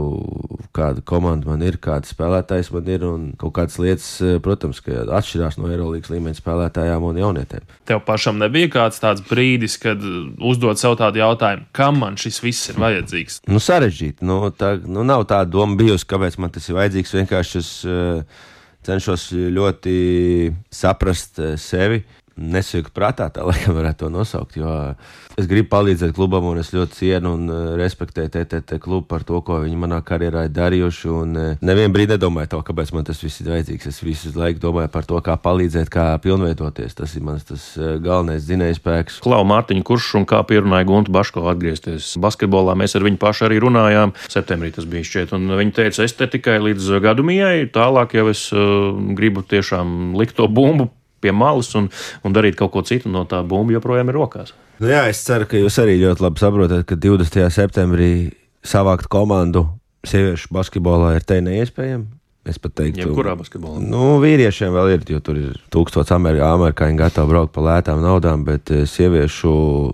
[0.74, 3.04] kāda komanda man ir, kāda spēlētājs man ir.
[3.06, 7.68] Un kaut kādas lietas, eh, protams, atšķirās no Eirolandes līmeņa spēlētājām un jaunietēm.
[7.88, 10.02] Tev pašam nebija kāds tāds brīdis, kad
[10.40, 13.42] uzdod sev tādu jautājumu, kam man šis viss ir vajadzīgs?
[13.46, 14.26] Nu, sarežģīti.
[14.26, 17.16] Nu, tā, nu, nav tāda doma bijusi, kāpēc man tas ir vajadzīgs.
[17.22, 18.22] Vienkārši es, uh,
[18.88, 19.98] cenšos ļoti
[20.72, 22.02] saprast eh, sevi
[22.38, 24.56] nesajūtu prātā, tā laikam varētu to nosaukt.
[24.58, 24.74] Jo
[25.38, 29.40] es gribu palīdzēt klubam, un es ļoti cienu un uh, respektēju TTT klubu par to,
[29.44, 31.10] ko viņi manā karjerā ir darījuši.
[31.12, 33.90] Un uh, nevienu brīdi nedomāju to, kāpēc man tas viss ir vajadzīgs.
[33.90, 36.96] Es visu laiku domāju par to, kā palīdzēt, kā pilnveidoties.
[36.98, 39.20] Tas ir mans tas uh, galvenais zinējspēks.
[39.24, 43.60] Klau Mārtiņa, kurš un kā pierunāja Guntu Baško atgriezties basketbolā, mēs ar viņu pašu arī
[43.64, 44.14] runājām.
[44.30, 48.48] Septembrī tas bija šķiet, un viņi teica, es te tikai līdz gadumijai, tālāk jau es
[48.54, 51.88] uh, gribu tiešām likt to bumbu pie malas un,
[52.24, 54.54] un darīt kaut ko citu, no tā bumba joprojām ir rokās.
[54.78, 57.48] Nu jā, es ceru, ka jūs arī ļoti labi saprotat, ka 20.
[57.50, 58.12] septembrī
[58.62, 59.66] savākt komandu
[60.06, 62.06] sieviešu basketbolā ir te neiespējami.
[62.48, 63.80] Es pat teiktu, ka jebkurā basketbolā.
[63.84, 68.72] Nu, vīriešiem vēl ir, jo tur ir tūkstoši amerikāņu gatavi braukt par lētām naudām, bet
[68.72, 69.50] eh, sieviešu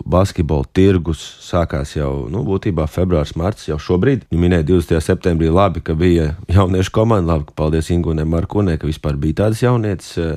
[0.06, 4.28] basketbola tirgus sākās jau, nu, būtībā februāris, marts jau šobrīd.
[4.30, 5.02] Viņa minēja 20.
[5.02, 9.64] septembrī, labi, ka bija jauniešu komanda, labi, ka paldies Ingūnai Markunai, ka vispār bija tādas
[9.64, 10.30] jaunietes Nu,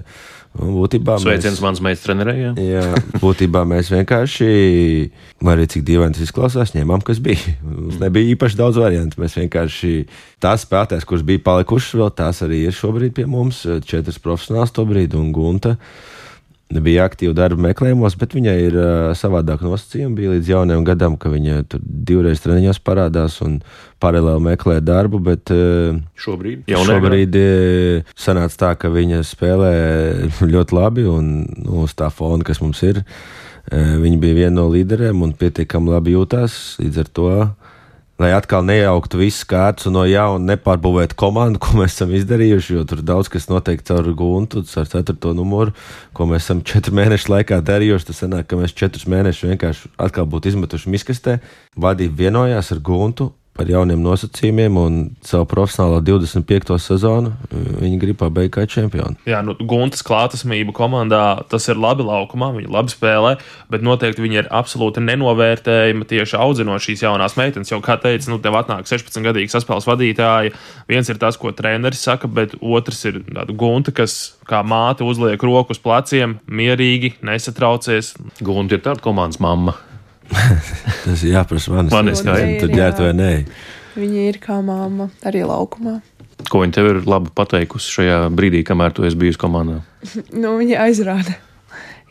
[0.57, 2.33] būtībā Sveiciens mēs, mans meitas trenerē.
[2.37, 2.51] Jā.
[2.57, 2.83] jā,
[3.21, 4.49] būtībā mēs vienkārši,
[5.53, 7.55] arī cik dīvaini tas izklausās, ņēmām, kas bija.
[7.63, 9.21] Mums nebija īpaši daudz variantu.
[9.23, 9.93] Mēs vienkārši
[10.43, 13.63] tās spēlētājas, kuras bija palikušas vēl, tās arī ir šobrīd pie mums.
[13.87, 15.77] Četras profesionāls to brīdi un gunta
[16.67, 20.15] bija aktīva darba meklējumos, bet viņai ir uh, savādāk nosacījumi.
[20.17, 23.59] Bija līdz jaunajam gadam, ka viņa tur divreiz treniņos parādās un
[24.03, 25.21] paralēli meklē darbu.
[25.23, 29.73] Bet uh, šobrīd, šobrīd uh, sanāca tā, ka viņa spēlē
[30.53, 33.03] ļoti labi un nu, uz tā fona, kas mums ir.
[33.71, 37.31] Uh, viņa bija viena no līderiem un pietiekami labi jūtās līdz ar to
[38.17, 42.77] lai atkal nejauktu visu kārtu no jauna, nepārbūvētu komandu, ko mēs esam izdarījuši.
[42.77, 45.75] Jo tur daudz kas notiek caur guntu, caur ceturto numuru,
[46.17, 48.09] ko mēs esam četru mēnešu laikā darījuši.
[48.11, 51.39] Tas sanāk, ka mēs četrus mēnešus vienkārši atkal būtu izmetuši miskastē.
[51.77, 56.77] Vadība vienojās ar guntu par jauniem nosacījumiem un savu profesionālo 25.
[56.81, 59.17] sezonu viņi grib pabeigt kā čempioni.
[59.27, 63.33] Jā, nu, Guntas klātesamība komandā tas ir labi laukumā, viņi labi spēlē,
[63.73, 67.73] bet noteikti viņi ir absolūti nenovērtējami tieši audzinot šīs jaunās meitenes.
[67.73, 70.53] Jau kā teica, nu, tev atnāk 16 gadīgi saspēles vadītāji.
[70.91, 73.21] Viens ir tas, ko treneris saka, bet otrs ir
[73.57, 78.15] Gunta, kas kā māte uzliek roku uz pleciem, mierīgi, nesatraucies.
[78.45, 79.77] Gunta ir tāda komandas mamma.
[81.05, 81.93] Tas ir jāprasa manis.
[81.93, 83.31] Man ir skaidrs, tad jā, vai nē.
[83.97, 85.97] Viņa ir kā māma arī laukumā.
[86.51, 89.81] Ko viņa tev ir labi pateikusi šajā brīdī, kamēr tu esi bijusi komandā?
[90.41, 91.37] nu, viņa aizrāda.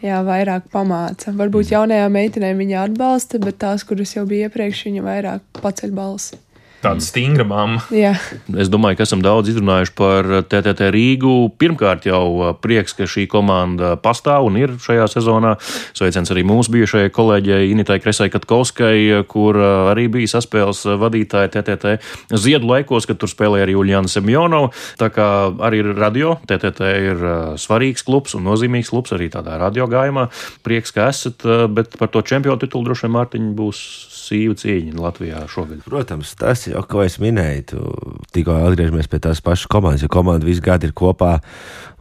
[0.04, 1.32] Jā, vairāk pamāca.
[1.36, 6.36] Varbūt jaunajām meitenēm viņa atbalsta, bet tās, kuras jau bija iepriekš, viņa vairāk paceļ balsi.
[6.84, 7.80] Tāda stingra mamma.
[7.94, 8.12] Jā.
[8.60, 11.32] Es domāju, ka esam daudz izrunājuši par TTT Rīgu.
[11.58, 15.54] Pirmkārt, jau prieks, ka šī komanda pastāv un ir šajā sezonā.
[15.96, 19.58] Sveiciens arī mūsu bijušajai kolēģei Initai Kresai Katkovskai, kur
[19.92, 21.96] arī bija saspēles vadītāja TTT
[22.36, 24.70] ziedu laikos, kad tur spēlēja arī Uljāna Semjonova.
[25.00, 25.28] Tā kā
[25.66, 27.24] arī ir radio, TTT ir
[27.62, 30.28] svarīgs klubs un nozīmīgs klubs arī tādā radio gājumā.
[30.66, 33.82] Prieks, ka esat, bet par to čempionu titulu droši vien Mārtiņa būs
[34.26, 35.84] sīva cīņa Latvijā šogad.
[35.86, 37.82] Protams, tas jau, ko es minēju,
[38.34, 41.38] tikko atgriežamies pie tās pašas komandas, jo komanda visu gadu ir kopā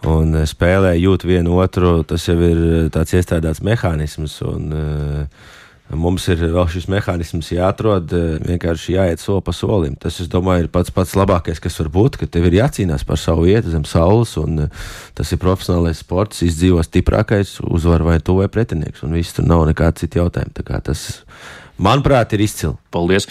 [0.09, 1.99] un spēlē, jūt vienu otru.
[2.07, 4.39] Tas jau ir tāds iestrādāts mehānisms.
[4.45, 5.53] Un, uh,
[5.93, 8.09] Mums ir vēl šis mehānisms jāatrod,
[8.41, 9.93] vienkārši jāiet soli pa solim.
[10.01, 13.21] Tas, es domāju, ir pats pats labākais, kas var būt, ka tev ir jācīnās par
[13.21, 14.65] savu vietu zem saules, un
[15.13, 19.67] tas ir profesionālais sports, izdzīvo stiprākais, uzvar vai tu vai pretinieks, un viss tur nav
[19.69, 20.57] nekāds cits jautājums.
[20.89, 21.05] Tas,
[21.77, 22.75] manuprāt, ir izcili.
[22.95, 23.27] Paldies.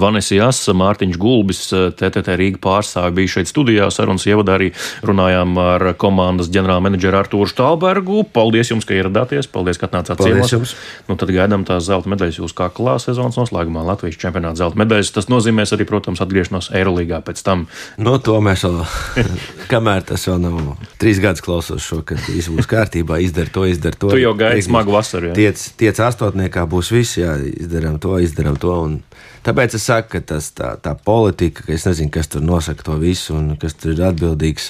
[0.00, 1.60] Vanessa Jāsa, Mārtiņš Gulbis,
[1.98, 3.90] TTT Rīga pārstāvi bija šeit studijā.
[3.92, 4.70] Sarunas ievadā arī
[5.04, 8.22] runājām ar komandas ģenerālmenedžeru Artūru Štālbergu.
[8.32, 9.50] Paldies jums, ka ieradāties.
[9.52, 10.72] Paldies, ka atnācāt ciemos.
[11.10, 15.12] Nu, tad gaidām tās zelta medaļas jūsu kaklā sezonas noslēgumā Latvijas čempionāta zelta medaļas.
[15.18, 17.66] Tas nozīmēs arī, protams, atgriešanos Eirolīgā pēc tam.
[18.00, 18.80] No to mēs vēl,
[19.72, 23.98] kamēr tas vēl nav trīs gadus klausos šo, kad viss būs kārtībā, izdara to, izdara
[23.98, 24.12] to.
[24.14, 25.32] Tu jau gaidi smagu vasaru.
[25.32, 25.36] Jā.
[25.38, 27.34] Tiec, tiec astotniekā būs viss, jā,
[27.82, 28.78] izdarām to, izdarām to.
[28.86, 29.00] Un
[29.42, 32.94] Tāpēc es saku, ka tas, tā, tā politika, ka es nezinu, kas tur nosaka to
[33.00, 34.68] visu un kas tur ir atbildīgs,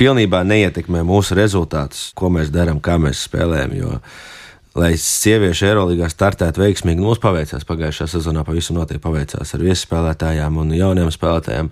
[0.00, 3.76] pilnībā neietekmē mūsu rezultātus, ko mēs darām, kā mēs spēlējam.
[3.78, 3.98] Jo,
[4.74, 10.74] lai sieviešu aerolīgā startētu veiksmīgi, mums paveicās pagājušā sezonā, pavisam noteikti paveicās ar viesspēlētājām un
[10.74, 11.70] jauniem spēlētājiem.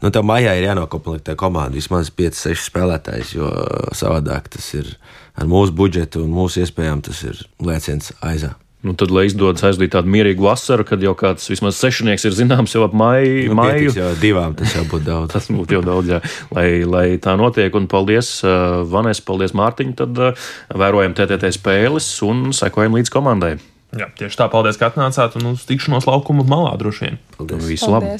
[0.00, 3.50] Nu, tā mājā ir jānokomplektē komanda vismaz 5-6 spēlētājs, jo
[3.98, 4.94] savādāk tas ir
[5.36, 8.54] ar mūsu budžetu un mūsu iespējām, tas ir lēciens aizā.
[8.86, 12.76] Nu, tad, lai izdodas aizdīt tādu mierīgu vasaru, kad jau kāds vismaz sešnieks ir zināms
[12.76, 13.48] jau ap maiju.
[13.50, 13.94] Nu, maiju.
[13.96, 15.32] Jau divām tas jau būtu daudz.
[15.34, 16.20] tas būtu jau daudz, jā.
[16.54, 17.74] Lai, lai tā notiek.
[17.74, 19.96] Un paldies, uh, Vanēs, paldies, Mārtiņ.
[19.98, 20.46] Tad uh,
[20.78, 23.56] vērojam TTT spēles un sekojam līdz komandai.
[23.98, 27.20] Jā, tieši tā, paldies, ka atnācāt un uz tikšanos laukuma malā droši vien.
[27.34, 28.14] Paldies, visu labu!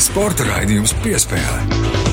[0.00, 2.09] Sporta raidījums piespēlē.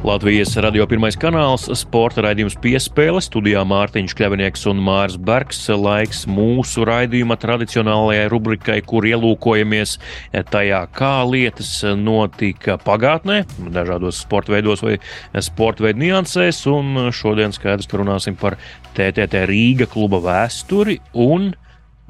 [0.00, 5.58] Latvijas radio pirmais kanāls, sporta raidījums piespēle, studijā Mārtiņš Kļavinieks un Mārs Bergs.
[5.76, 9.98] Laiks mūsu raidījuma tradicionālajai rubrikai, kur ielūkojamies
[10.48, 13.42] tajā, kā lietas notika pagātnē,
[13.76, 14.96] dažādos sporta veidos vai
[15.44, 16.62] sporta veidu niansēs.
[16.72, 18.56] Un šodien skaidrs, ka runāsim par
[18.96, 21.52] TTT Rīga kluba vēsturi un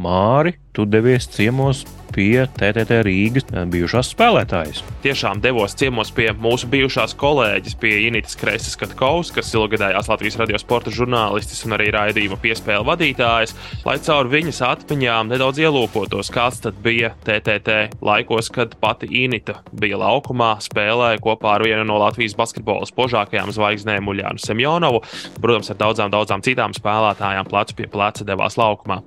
[0.01, 4.81] Māri, tu devies ciemos pie TTT Rīgas bijušās spēlētājas.
[5.05, 10.59] Tiešām devos ciemos pie mūsu bijušās kolēģis, pie Initas Kreisas Katkovas, kas ilgadējās Latvijas radio
[10.61, 13.55] sporta žurnālistis un arī raidījuma piespēle vadītājs,
[13.87, 20.01] lai caur viņas atmiņām nedaudz ielūkotos, kāds tad bija TTT laikos, kad pati Inita bija
[20.01, 25.05] laukumā, spēlēja kopā ar vienu no Latvijas basketbola spožākajām zvaigznēm Uljānu Semjonovu,
[25.39, 29.03] protams, ar daudzām, daudzām citām spēlētājām plecu pie pleca devās laukumā.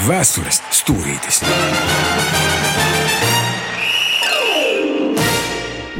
[0.00, 1.42] Vēstures stūrītis.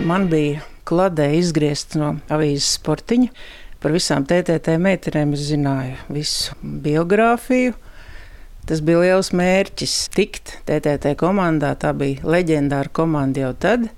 [0.08, 3.28] Man bija kladē izgriezts no avīzes sportiņa.
[3.80, 7.74] Par visām TTT meitenēm es zināju visu biogrāfiju.
[8.64, 11.74] Tas bija liels mērķis tikt TTT komandā.
[11.76, 13.90] Tā bija leģendāra komanda jau tad.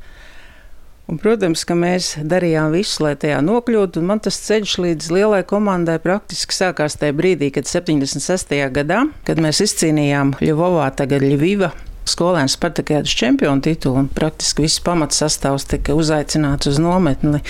[1.10, 4.02] Un, protams, ka mēs darījām visu, lai tajā nokļūtu.
[4.06, 8.54] Man tas ceļš līdz lielai komandai praktiski sākās tajā brīdī, kad 76.
[8.72, 11.72] gadā, kad mēs izcīnījām Ļuvovā, tagad Ļuviva.
[12.06, 17.42] Skolēns Spartakēdas čempionu titulu un praktiski viss pamats sastāvs tika uzaicināts uz nometni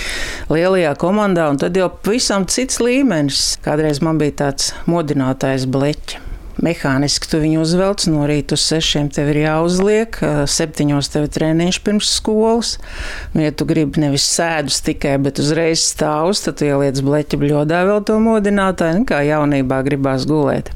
[0.53, 3.47] lielajā komandā, un tad jau pavisam cits līmenis.
[3.65, 6.32] Kādreiz man bija tāds modinātājs bleķis
[6.62, 8.05] mehāniski tu viņu uzvelc.
[8.12, 10.19] No rīta uz sešiem tev ir jāuzliek,
[10.51, 12.75] septiņos tev ir treniņš pirms skolas.
[13.33, 17.83] Nu, ja tu gribi nevis sēdus tikai, bet uzreiz stāvus, tad tu ieliec bleķa bļodā
[17.88, 20.73] vēl to modinātāju, nu, kā jaunībā gribās gulēt.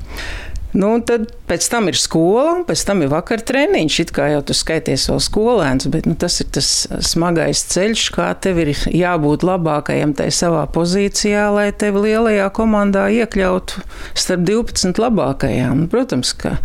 [0.77, 3.99] Nu, tad pēc tam ir skola, pēc tam ir vakar treniņš.
[4.03, 6.69] It kā jau tu skaities vēl skolēns, bet nu, tas ir tas
[7.09, 13.87] smagais ceļš, kā tev ir jābūt labākajam tajā savā pozīcijā, lai tevi lielajā komandā iekļautu
[14.12, 15.87] starp 12 labākajām.
[15.87, 16.59] Nu, protams, ka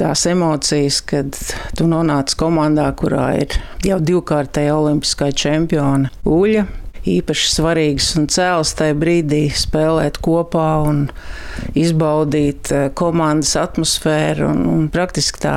[0.00, 1.36] tās emocijas, kad
[1.76, 6.64] tu nonāc komandā, kurā ir jau divkārtēja olimpiskā čempiona Uļa
[7.08, 11.04] īpaši svarīgs un cēls tajā brīdī spēlēt kopā un
[11.78, 14.48] izbaudīt eh, komandas atmosfēru.
[14.52, 15.54] Un, un praktiski tā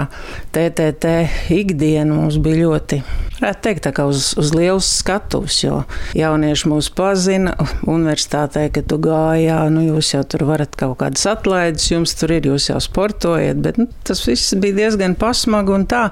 [0.56, 1.14] TTT
[1.54, 3.02] ikdiena mums bija ļoti,
[3.38, 5.84] varētu teikt, tā kā uz, uz lielas skatuves, jo
[6.18, 11.92] jaunieši mūs pazina universitātē, kad tu gājā, nu jūs jau tur varat kaut kādas atlaides,
[11.92, 16.08] jums tur ir, jūs jau sportojat, bet nu, tas viss bija diezgan pasmagu un tā.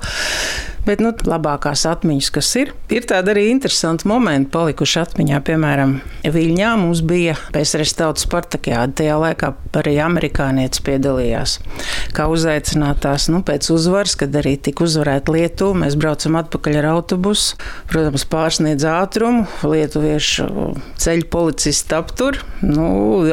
[0.83, 5.39] Bet nu, labākās atmiņas, kas ir, ir tādi arī interesanti momenti palikuši atmiņā.
[5.47, 5.93] Piemēram,
[6.27, 8.91] Viļņā mums bija PSRS tautas Spartakijāda.
[8.99, 11.55] Tajā laikā arī amerikānietis piedalījās.
[12.15, 17.55] Kā uzaicinātās nu, pēc uzvaras, kad arī tika uzvarēta Lietuva, mēs braucam atpakaļ ar autobusu.
[17.87, 20.49] Protams, pārsniedz ātrumu, lietuviešu
[20.99, 22.41] ceļu policisti aptur.
[22.59, 22.89] Nu,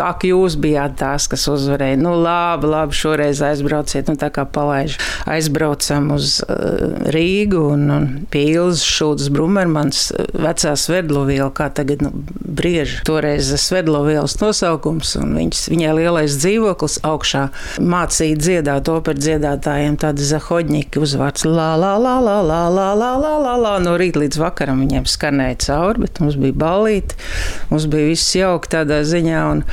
[0.07, 1.99] ak, jūs bijāt tās, kas uzvarēja.
[1.99, 5.01] Nu, labi, labi, šoreiz aizbrauciet, nu tā kā palaiž.
[5.31, 7.40] Aizbraucam uz uh, Rīgu.
[7.41, 12.99] Rīgu un, un pie Ilzas Šuldas Brumermans vecā Svedlovīla, kā tagad nu, brieži.
[13.09, 17.47] Toreiz Svedlovīlas nosaukums un viņas, viņai lielais dzīvoklis augšā
[17.81, 23.33] mācīja dziedāt operu dziedātājiem tādi zahodņiki uzvārds la la la la la la la la
[23.41, 27.17] la la no rīta līdz vakaram viņiem skanēja cauri, bet mums bija balīti,
[27.73, 29.65] mums bija viss jauki tādā ziņā un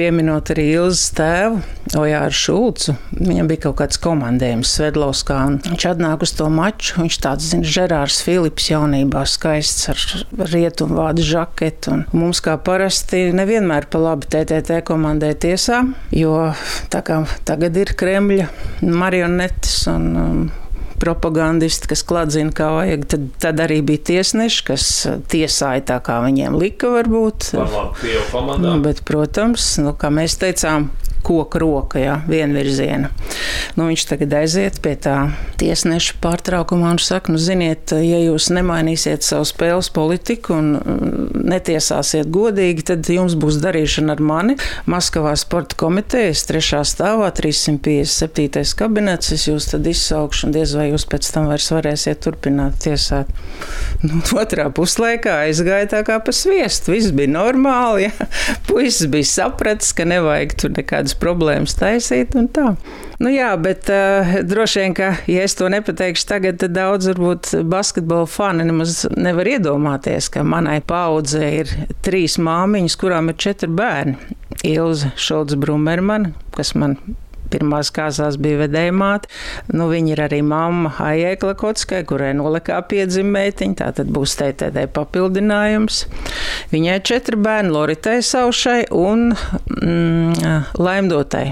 [0.00, 1.60] pieminot arī Ilzas tēvu,
[1.98, 7.18] Ojāru Šulcu, viņam bija kaut kāds komandējums Svedlovskā un viņš atnāk uz to maču Viņš
[7.22, 11.96] tāds, zina, Žerārs Filips jaunībā skaists ar rietumvādu žaketu.
[11.96, 15.82] Un mums kā parasti nevienmēr pa labi TTT komandē tiesā,
[16.14, 16.36] jo
[16.92, 18.48] tā kā tagad ir Kremļa
[18.86, 20.42] marionetes un um,
[21.02, 24.84] propagandisti, kas kladzina kā vajag, tad, tad arī bija tiesneši, kas
[25.32, 27.50] tiesāja tā, kā viņiem lika, varbūt.
[28.62, 30.92] Nu, bet, protams, nu, kā mēs teicām,
[31.24, 33.10] koka roka, jā, vienvirziena.
[33.78, 35.16] Nu, viņš tagad aiziet pie tā
[35.60, 42.30] tiesneša pārtraukumā un saka, nu, ziniet, ja jūs nemainīsiet savu spēles politiku un mm, netiesāsiet
[42.32, 44.56] godīgi, tad jums būs darīšana ar mani.
[44.90, 48.62] Maskavā sporta komitejas trešā stāvā 357.
[48.78, 53.30] kabinets, es jūs tad izsaukšu un diez vai jūs pēc tam vairs varēsiet turpināt tiesāt.
[54.02, 56.94] Nu, otrā puslaikā aizgāja tā kā pa sviestu.
[56.96, 58.28] Viss bija normāli, ja.
[58.68, 62.74] Puisis bija sapratis, ka nevajag tur nekādas kādas problēmas taisīt un tā.
[63.20, 67.62] Nu jā, bet uh, droši vien, ka, ja es to nepateikšu tagad, tad daudz varbūt
[67.64, 71.68] basketbola fani nemaz nevar iedomāties, ka manai paudzei ir
[72.02, 74.16] trīs māmiņas, kurām ir četri bērni.
[74.64, 76.96] Ilza Šolds Brumermana, kas man
[77.52, 79.30] pirmās kāzās bija vedēja māte.
[79.72, 84.88] Nu, viņa ir arī mamma Aijai Klakotskai, kurai nolikā piedzima meitiņa, tā tad būs TTD
[84.96, 86.06] papildinājums.
[86.72, 91.46] Viņai četri bērni, Loritei Saušai un mm, Laimdotai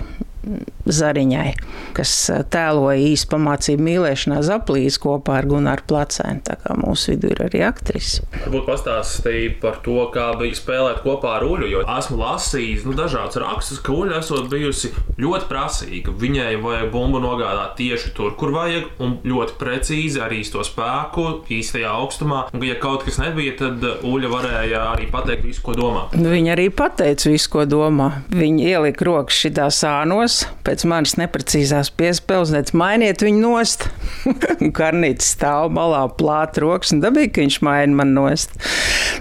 [0.90, 1.53] Zariņai,
[1.94, 2.12] kas
[2.51, 6.42] tēloja īstu pamācību mīlēšanā Zaplīs kopā ar Gunāru Placēnu.
[6.46, 8.24] Tā kā mūsu vidū ir arī aktrise.
[8.46, 13.38] Varbūt pastāstīja par to, kā bija spēlēt kopā ar Uļu, jo esmu lasījis nu, dažādas
[13.42, 14.90] rakstus, ka Uļa esot bijusi
[15.20, 16.14] ļoti prasīga.
[16.20, 21.92] Viņai vajag bumbu nogādāt tieši tur, kur vajag, un ļoti precīzi arī to spēku, īstajā
[21.92, 22.46] augstumā.
[22.57, 26.09] Un, ja kaut kas nebija, tad Uļa varēja arī pateikt visu, ko domā.
[26.16, 28.11] Viņa arī pateica visu, ko domā.
[28.32, 33.86] Viņa ielika rokas šitā sānos pēc manas neprecīzās piespēles, nec mainiet viņu nost.
[34.78, 38.55] Karnītis stāv malā, plāt rokas, un dabīgi, ka viņš maina man nost.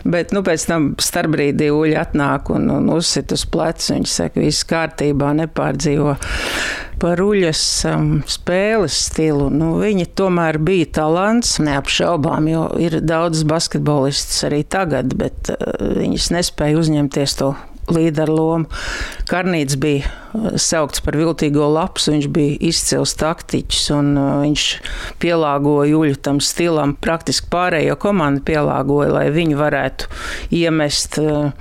[0.07, 3.95] Bet, nu, pēc tam starpbrīdī uļi atnāk un, un uzsit uz pleca.
[3.95, 6.15] Viņš saka, viss kārtībā, nepārdzīvo
[6.99, 9.47] par uļas um, spēles stilu.
[9.53, 16.31] Nu, viņa tomēr bija talants, neapšaubām, jo ir daudz basketbolistus arī tagad, bet uh, viņas
[16.35, 17.53] nespēja uzņemties to
[17.93, 18.81] līderu lomu.
[19.29, 24.67] Karnīts bija uh, saukts par viltīgo lapsu, viņš bija izcils taktiķis un uh, viņš
[25.21, 26.95] pielāgoja Juļu tam stilam.
[26.99, 30.09] Praktiski pārējo komandu pielāgoja, lai viņi varētu
[30.61, 31.51] iemest uh,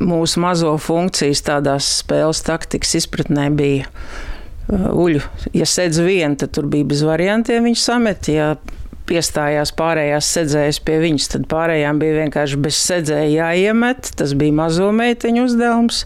[0.00, 3.92] mūsu mazo funkcijas tādās spēles taktikas izpratnē bija.
[4.68, 5.22] Uļu,
[5.56, 7.64] ja sedz vienu, tad tur bija bez variantiem.
[7.64, 8.50] Viņš samet, ja
[9.08, 14.12] piestājās pārējās sedzējas pie viņas, tad pārējām bija vienkārši bez sedzēja jāiemet.
[14.18, 16.04] Tas bija mazo meiteņu uzdevums.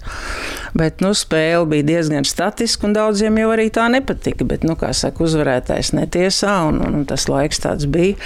[0.72, 4.46] Bet nu, spēle bija diezgan statiska, un daudziem jau arī tā nepatika.
[4.48, 8.16] Bet, nu, kā saka, uzvarētājs netiesā, un, un, tas laiks tāds bija.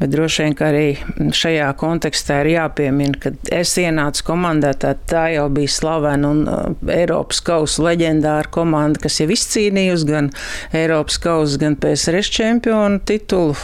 [0.00, 5.46] Bet droši vien, arī šajā kontekstā ir jāpiemina, ka es ienācu komandā, tā, tā jau
[5.52, 10.30] bija slavena un uh, Eiropas kausa leģendāra komanda, kas jau izcīnījusi gan
[10.76, 13.54] Eiropas kausa, gan PSRS čempionu titulu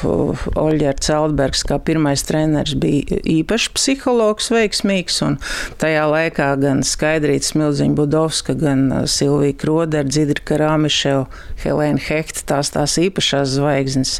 [0.59, 5.39] Oļģerts Aldbergs kā pirmais treneris bija īpaši psihologs veiksmīgs, un
[5.83, 11.25] tajā laikā gan Skaidrītas Milziņa Budovska, gan uh, Silvija Kroder, Dzidra Karāmiševa,
[11.59, 14.12] Helēna Hekta, tās tās īpašās zvaigznes.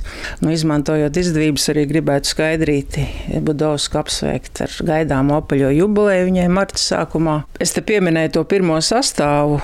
[0.43, 3.07] Nu, izmantojot izdevības, arī gribētu Skaidrīti
[3.47, 7.45] Budovsku apsveikt ar gaidāmu apaļo jubileju viņai marta sākumā.
[7.63, 9.63] Es te pieminēju to pirmo sastāvu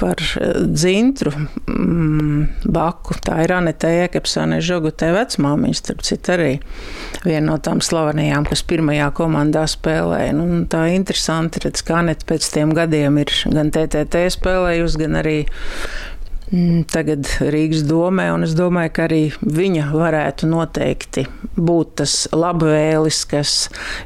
[0.00, 3.16] par eh, dzintru mm, baku.
[3.22, 6.50] Tā ir Anita Jēkabsone Žogutē vecmāmiņa, starp citu arī
[7.26, 10.34] viena no tām slavenajām, kas pirmajā komandā spēlēja.
[10.36, 15.38] Nu, tā interesanti, redz, ka Anita pēc tiem gadiem ir gan TTT spēlējusi, gan arī
[16.90, 23.52] tagad Rīgas domē, un es domāju, ka arī viņa varētu noteikti būt tas labvēlis, kas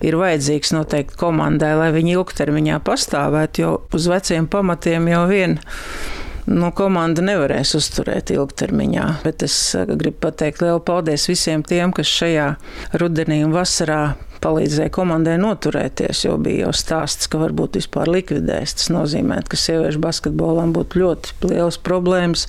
[0.05, 5.57] ir vajadzīgs noteikti komandai, lai viņi ilgtermiņā pastāvētu, jo uz veciem pamatiem jau vien
[6.51, 9.09] nu, komanda nevarēs uzturēt ilgtermiņā.
[9.25, 12.51] Bet es eh, gribu pateikt lielu paldies visiem tiem, kas šajā
[13.01, 14.03] rudenī un vasarā
[14.45, 18.77] palīdzēja komandai noturēties, jo bija jau stāsts, ka varbūt vispār likvidēs.
[18.79, 22.47] Tas nozīmē, ka sieviešu basketbolam būtu ļoti liels problēmas.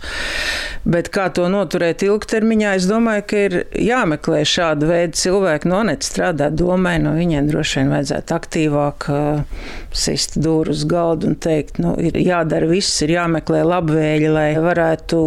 [0.86, 5.72] Bet kā to noturēt ilgtermiņā, es domāju, ka ir jāmeklē šāda veida cilvēki.
[5.72, 9.66] No net strādā domē, no viņiem droši vien vajadzētu aktīvāk uh,
[9.96, 15.22] sist dūru uz galdu un teikt, nu, ir jādara viss, ir jāmeklē labvēļi, lai varētu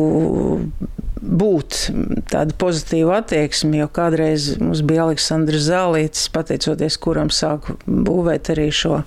[1.21, 1.79] būt
[2.31, 9.01] tāda pozitīva attieksme, jo kādreiz mums bija Aleksandrs Zālītis, pateicoties kuram sāku būvēt arī šo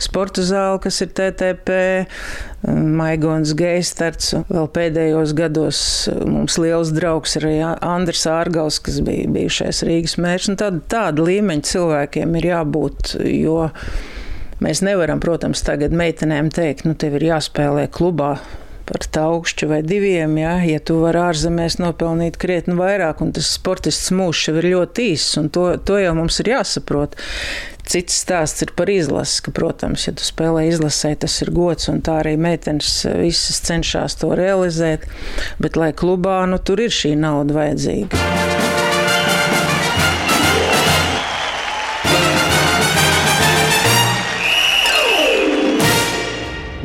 [0.00, 1.80] sporta zāli, kas ir TTP,
[3.00, 4.34] Maigons Geistarts.
[4.50, 5.82] Vēl pēdējos gados
[6.28, 10.56] mums liels draugs ir Andris Ārgals, kas bija bijušais Rīgas mērķis.
[10.60, 13.68] Tāda, tāda līmeņa cilvēkiem ir jābūt, jo
[14.60, 18.34] mēs nevaram, protams, tagad meitenēm teikt, nu tev ir jāspēlē klubā
[18.90, 24.10] par taukšķu vai diviem, ja, ja tu vari ārzemēs nopelnīt krietni vairāk, un tas sportists
[24.10, 27.14] mūžs jau ir ļoti īss, un to, to jau mums ir jāsaprot.
[27.90, 32.02] Cits stāsts ir par izlasi, ka, protams, ja tu spēlē izlasē, tas ir gods, un
[32.06, 35.06] tā arī meitenes visas cenšas to realizēt,
[35.62, 38.18] bet lai klubā, nu tur ir šī nauda vajadzīga.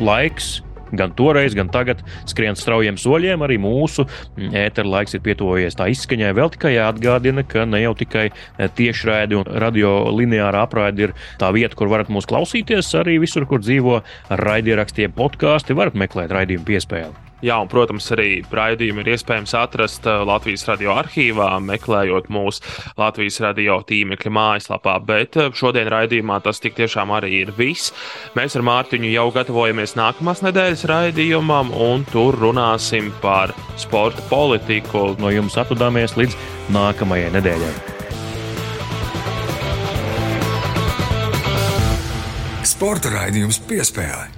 [0.06, 0.65] Laiks
[0.98, 3.44] gan toreiz, gan tagad skrien straujiem soļiem.
[3.46, 6.32] Arī mūsu ētera laiks ir pietuvojies tā izskaņai.
[6.36, 8.28] Vēl tikai jāatgādina, ka ne jau tikai
[8.78, 12.94] tiešraidi un radio lineāra apraidi ir tā vieta, kur varat mūs klausīties.
[13.00, 17.25] Arī visur, kur dzīvo raidierakstiem podkāsti, varat meklēt raidījumu piespēli.
[17.44, 22.62] Jā, un, protams, arī raidījumu ir iespējams atrast uh, Latvijas radio arhīvā, meklējot mūsu
[22.96, 24.94] Latvijas radio tīmekļa mājaslapā.
[25.04, 27.92] Bet uh, šodien raidījumā tas tik tiešām arī ir viss.
[28.38, 35.10] Mēs ar Mārtiņu jau gatavojamies nākamās nedēļas raidījumam, un tur runāsim par sporta politiku.
[35.20, 36.38] No jums atvadāmies līdz
[36.72, 37.76] nākamajai nedēļai.
[42.64, 44.35] Sporta raidījums piespēlē.